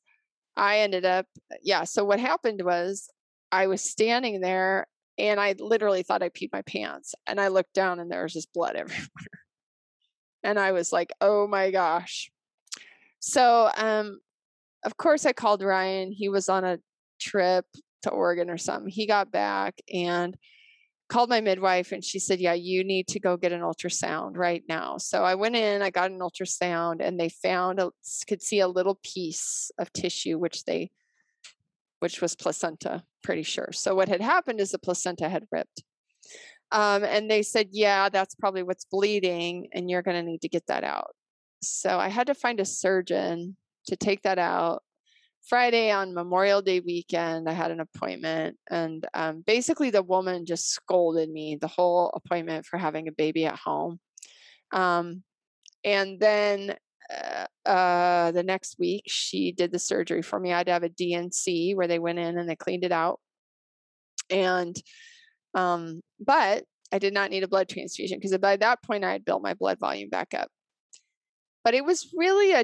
[0.56, 1.28] i ended up
[1.62, 3.10] yeah so what happened was
[3.52, 4.88] i was standing there
[5.20, 8.34] and i literally thought i peed my pants and i looked down and there was
[8.34, 9.08] just blood everywhere.
[10.44, 12.32] And i was like oh my gosh
[13.20, 14.20] so, um,
[14.84, 16.12] of course, I called Ryan.
[16.12, 16.80] He was on a
[17.20, 17.66] trip
[18.04, 18.90] to Oregon or something.
[18.90, 20.38] He got back and
[21.10, 24.64] called my midwife, and she said, Yeah, you need to go get an ultrasound right
[24.68, 24.98] now.
[24.98, 27.92] So I went in, I got an ultrasound, and they found, a,
[28.28, 30.92] could see a little piece of tissue, which they,
[32.00, 33.70] which was placenta, pretty sure.
[33.72, 35.84] So what had happened is the placenta had ripped.
[36.72, 40.50] Um, and they said, Yeah, that's probably what's bleeding, and you're going to need to
[40.50, 41.16] get that out.
[41.62, 43.56] So I had to find a surgeon
[43.88, 44.84] to take that out.
[45.48, 50.70] Friday on Memorial Day weekend, I had an appointment, and um, basically the woman just
[50.70, 54.00] scolded me the whole appointment for having a baby at home.
[54.74, 55.24] Um,
[55.86, 56.76] and then
[57.10, 60.52] uh, uh, the next week, she did the surgery for me.
[60.52, 63.22] I had to have a D&C where they went in and they cleaned it out.
[64.30, 64.76] And,
[65.54, 69.24] um, but I did not need a blood transfusion because by that point I had
[69.24, 70.50] built my blood volume back up
[71.68, 72.64] but it was really a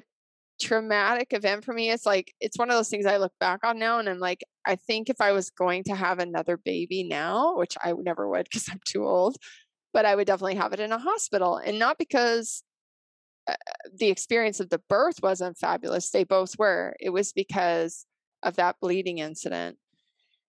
[0.62, 1.92] traumatic event for me.
[1.92, 4.46] It's like it's one of those things I look back on now and I'm like,
[4.66, 8.46] I think if I was going to have another baby now, which I never would
[8.46, 9.36] because I'm too old,
[9.92, 11.58] but I would definitely have it in a hospital.
[11.58, 12.64] And not because
[13.46, 13.56] uh,
[13.94, 16.96] the experience of the birth wasn't fabulous, they both were.
[16.98, 18.06] It was because
[18.42, 19.78] of that bleeding incident.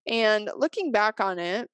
[0.06, 1.68] And looking back on it,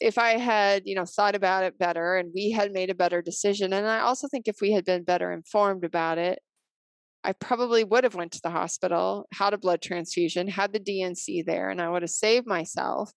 [0.00, 3.22] if I had, you know, thought about it better and we had made a better
[3.22, 6.38] decision, and I also think if we had been better informed about it,
[7.24, 11.42] I probably would have went to the hospital, had a blood transfusion, had the D&C
[11.42, 13.12] there, and I would have saved myself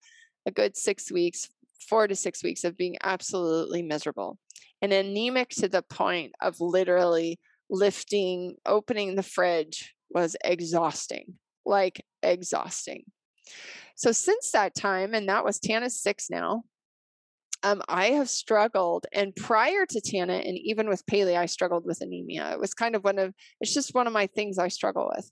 [0.46, 1.48] a good six weeks,
[1.88, 4.40] four to six weeks of being absolutely miserable
[4.82, 7.40] and anemic to the point of literally
[7.70, 11.36] lifting, opening the fridge was exhausting,
[11.66, 13.04] like exhausting.
[13.96, 16.64] So since that time, and that was Tana's six now,
[17.64, 22.02] um, I have struggled, and prior to Tana, and even with Paley, I struggled with
[22.02, 22.52] anemia.
[22.54, 25.30] It was kind of one of, it's just one of my things I struggle with.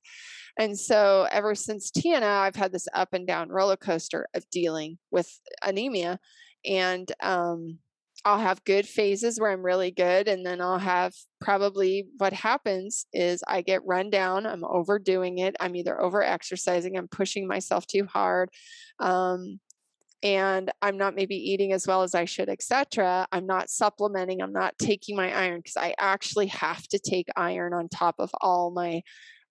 [0.58, 4.98] And so ever since Tana, I've had this up and down roller coaster of dealing
[5.10, 5.30] with
[5.64, 6.20] anemia.
[6.66, 7.80] And um,
[8.26, 13.06] I'll have good phases where I'm really good, and then I'll have probably what happens
[13.14, 14.46] is I get run down.
[14.46, 15.56] I'm overdoing it.
[15.60, 18.50] I'm either over exercising, I'm pushing myself too hard.
[19.00, 19.62] Um,
[20.22, 23.28] and I'm not maybe eating as well as I should, etc.
[23.32, 27.74] I'm not supplementing, I'm not taking my iron because I actually have to take iron
[27.74, 29.02] on top of all my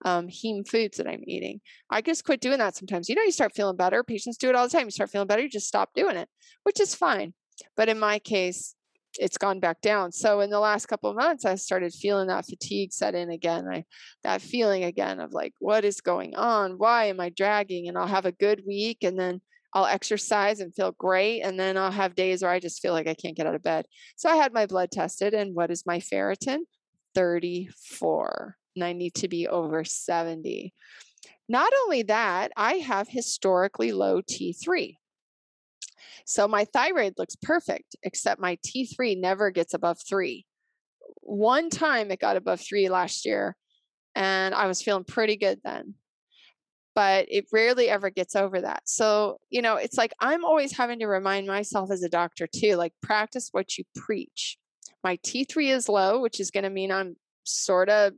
[0.04, 1.60] um, heme foods that I'm eating.
[1.90, 3.08] I just quit doing that sometimes.
[3.08, 4.04] You know, you start feeling better.
[4.04, 4.86] Patients do it all the time.
[4.86, 6.28] You start feeling better, you just stop doing it,
[6.64, 7.34] which is fine.
[7.76, 8.74] But in my case,
[9.18, 10.12] it's gone back down.
[10.12, 13.66] So in the last couple of months, I started feeling that fatigue set in again.
[13.66, 13.84] I,
[14.22, 16.78] that feeling again of like, what is going on?
[16.78, 17.88] Why am I dragging?
[17.88, 19.40] And I'll have a good week and then
[19.74, 21.42] I'll exercise and feel great.
[21.42, 23.62] And then I'll have days where I just feel like I can't get out of
[23.62, 23.86] bed.
[24.16, 25.34] So I had my blood tested.
[25.34, 26.60] And what is my ferritin?
[27.14, 28.56] 34.
[28.76, 30.72] And I need to be over 70.
[31.48, 34.96] Not only that, I have historically low T3.
[36.24, 40.46] So my thyroid looks perfect, except my T3 never gets above three.
[41.22, 43.56] One time it got above three last year,
[44.14, 45.94] and I was feeling pretty good then
[46.98, 48.82] but it rarely ever gets over that.
[48.86, 52.74] So, you know, it's like I'm always having to remind myself as a doctor too,
[52.74, 54.58] like practice what you preach.
[55.04, 57.14] My T3 is low, which is going to mean I'm
[57.44, 58.14] sort of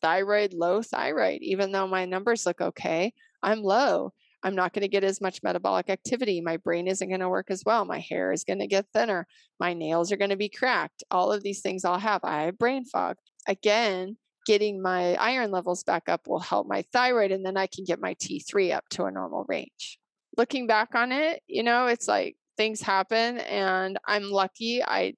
[0.00, 3.12] thyroid, low thyroid, even though my numbers look okay.
[3.42, 4.14] I'm low.
[4.42, 6.40] I'm not going to get as much metabolic activity.
[6.40, 7.84] My brain isn't going to work as well.
[7.84, 9.26] My hair is going to get thinner.
[9.60, 11.04] My nails are going to be cracked.
[11.10, 12.22] All of these things I'll have.
[12.24, 13.16] I have brain fog.
[13.46, 17.84] Again, getting my iron levels back up will help my thyroid, and then I can
[17.84, 19.98] get my T3 up to a normal range.
[20.36, 25.14] Looking back on it, you know, it's like things happen, and I'm lucky I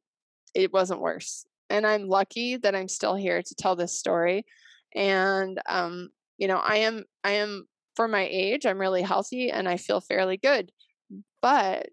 [0.55, 1.46] it wasn't worse.
[1.70, 4.46] And I'm lucky that I'm still here to tell this story.
[4.94, 9.68] And um, you know, I am I am for my age, I'm really healthy and
[9.68, 10.70] I feel fairly good.
[11.42, 11.90] But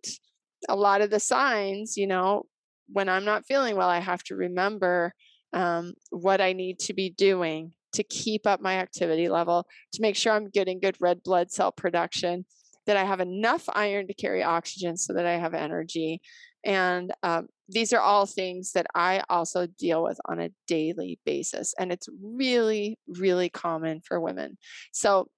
[0.70, 2.44] a lot of the signs, you know,
[2.88, 5.14] when I'm not feeling well, I have to remember
[5.56, 10.16] um, what I need to be doing to keep up my activity level, to make
[10.16, 12.46] sure I'm getting good red blood cell production,
[12.86, 16.22] that I have enough iron to carry oxygen so that I have energy.
[16.64, 21.74] And um, these are all things that I also deal with on a daily basis.
[21.80, 24.58] And it's really, really common for women.
[24.92, 25.30] So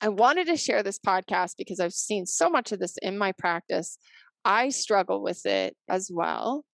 [0.00, 3.32] I wanted to share this podcast because I've seen so much of this in my
[3.32, 3.98] practice.
[4.44, 6.64] I struggle with it as well.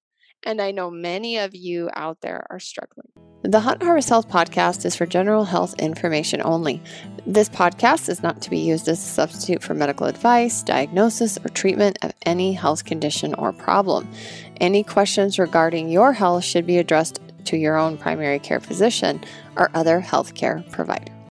[0.43, 3.09] And I know many of you out there are struggling.
[3.43, 6.83] The Hunt Harvest Health podcast is for general health information only.
[7.27, 11.49] This podcast is not to be used as a substitute for medical advice, diagnosis, or
[11.49, 14.11] treatment of any health condition or problem.
[14.61, 19.25] Any questions regarding your health should be addressed to your own primary care physician
[19.57, 21.20] or other healthcare provider.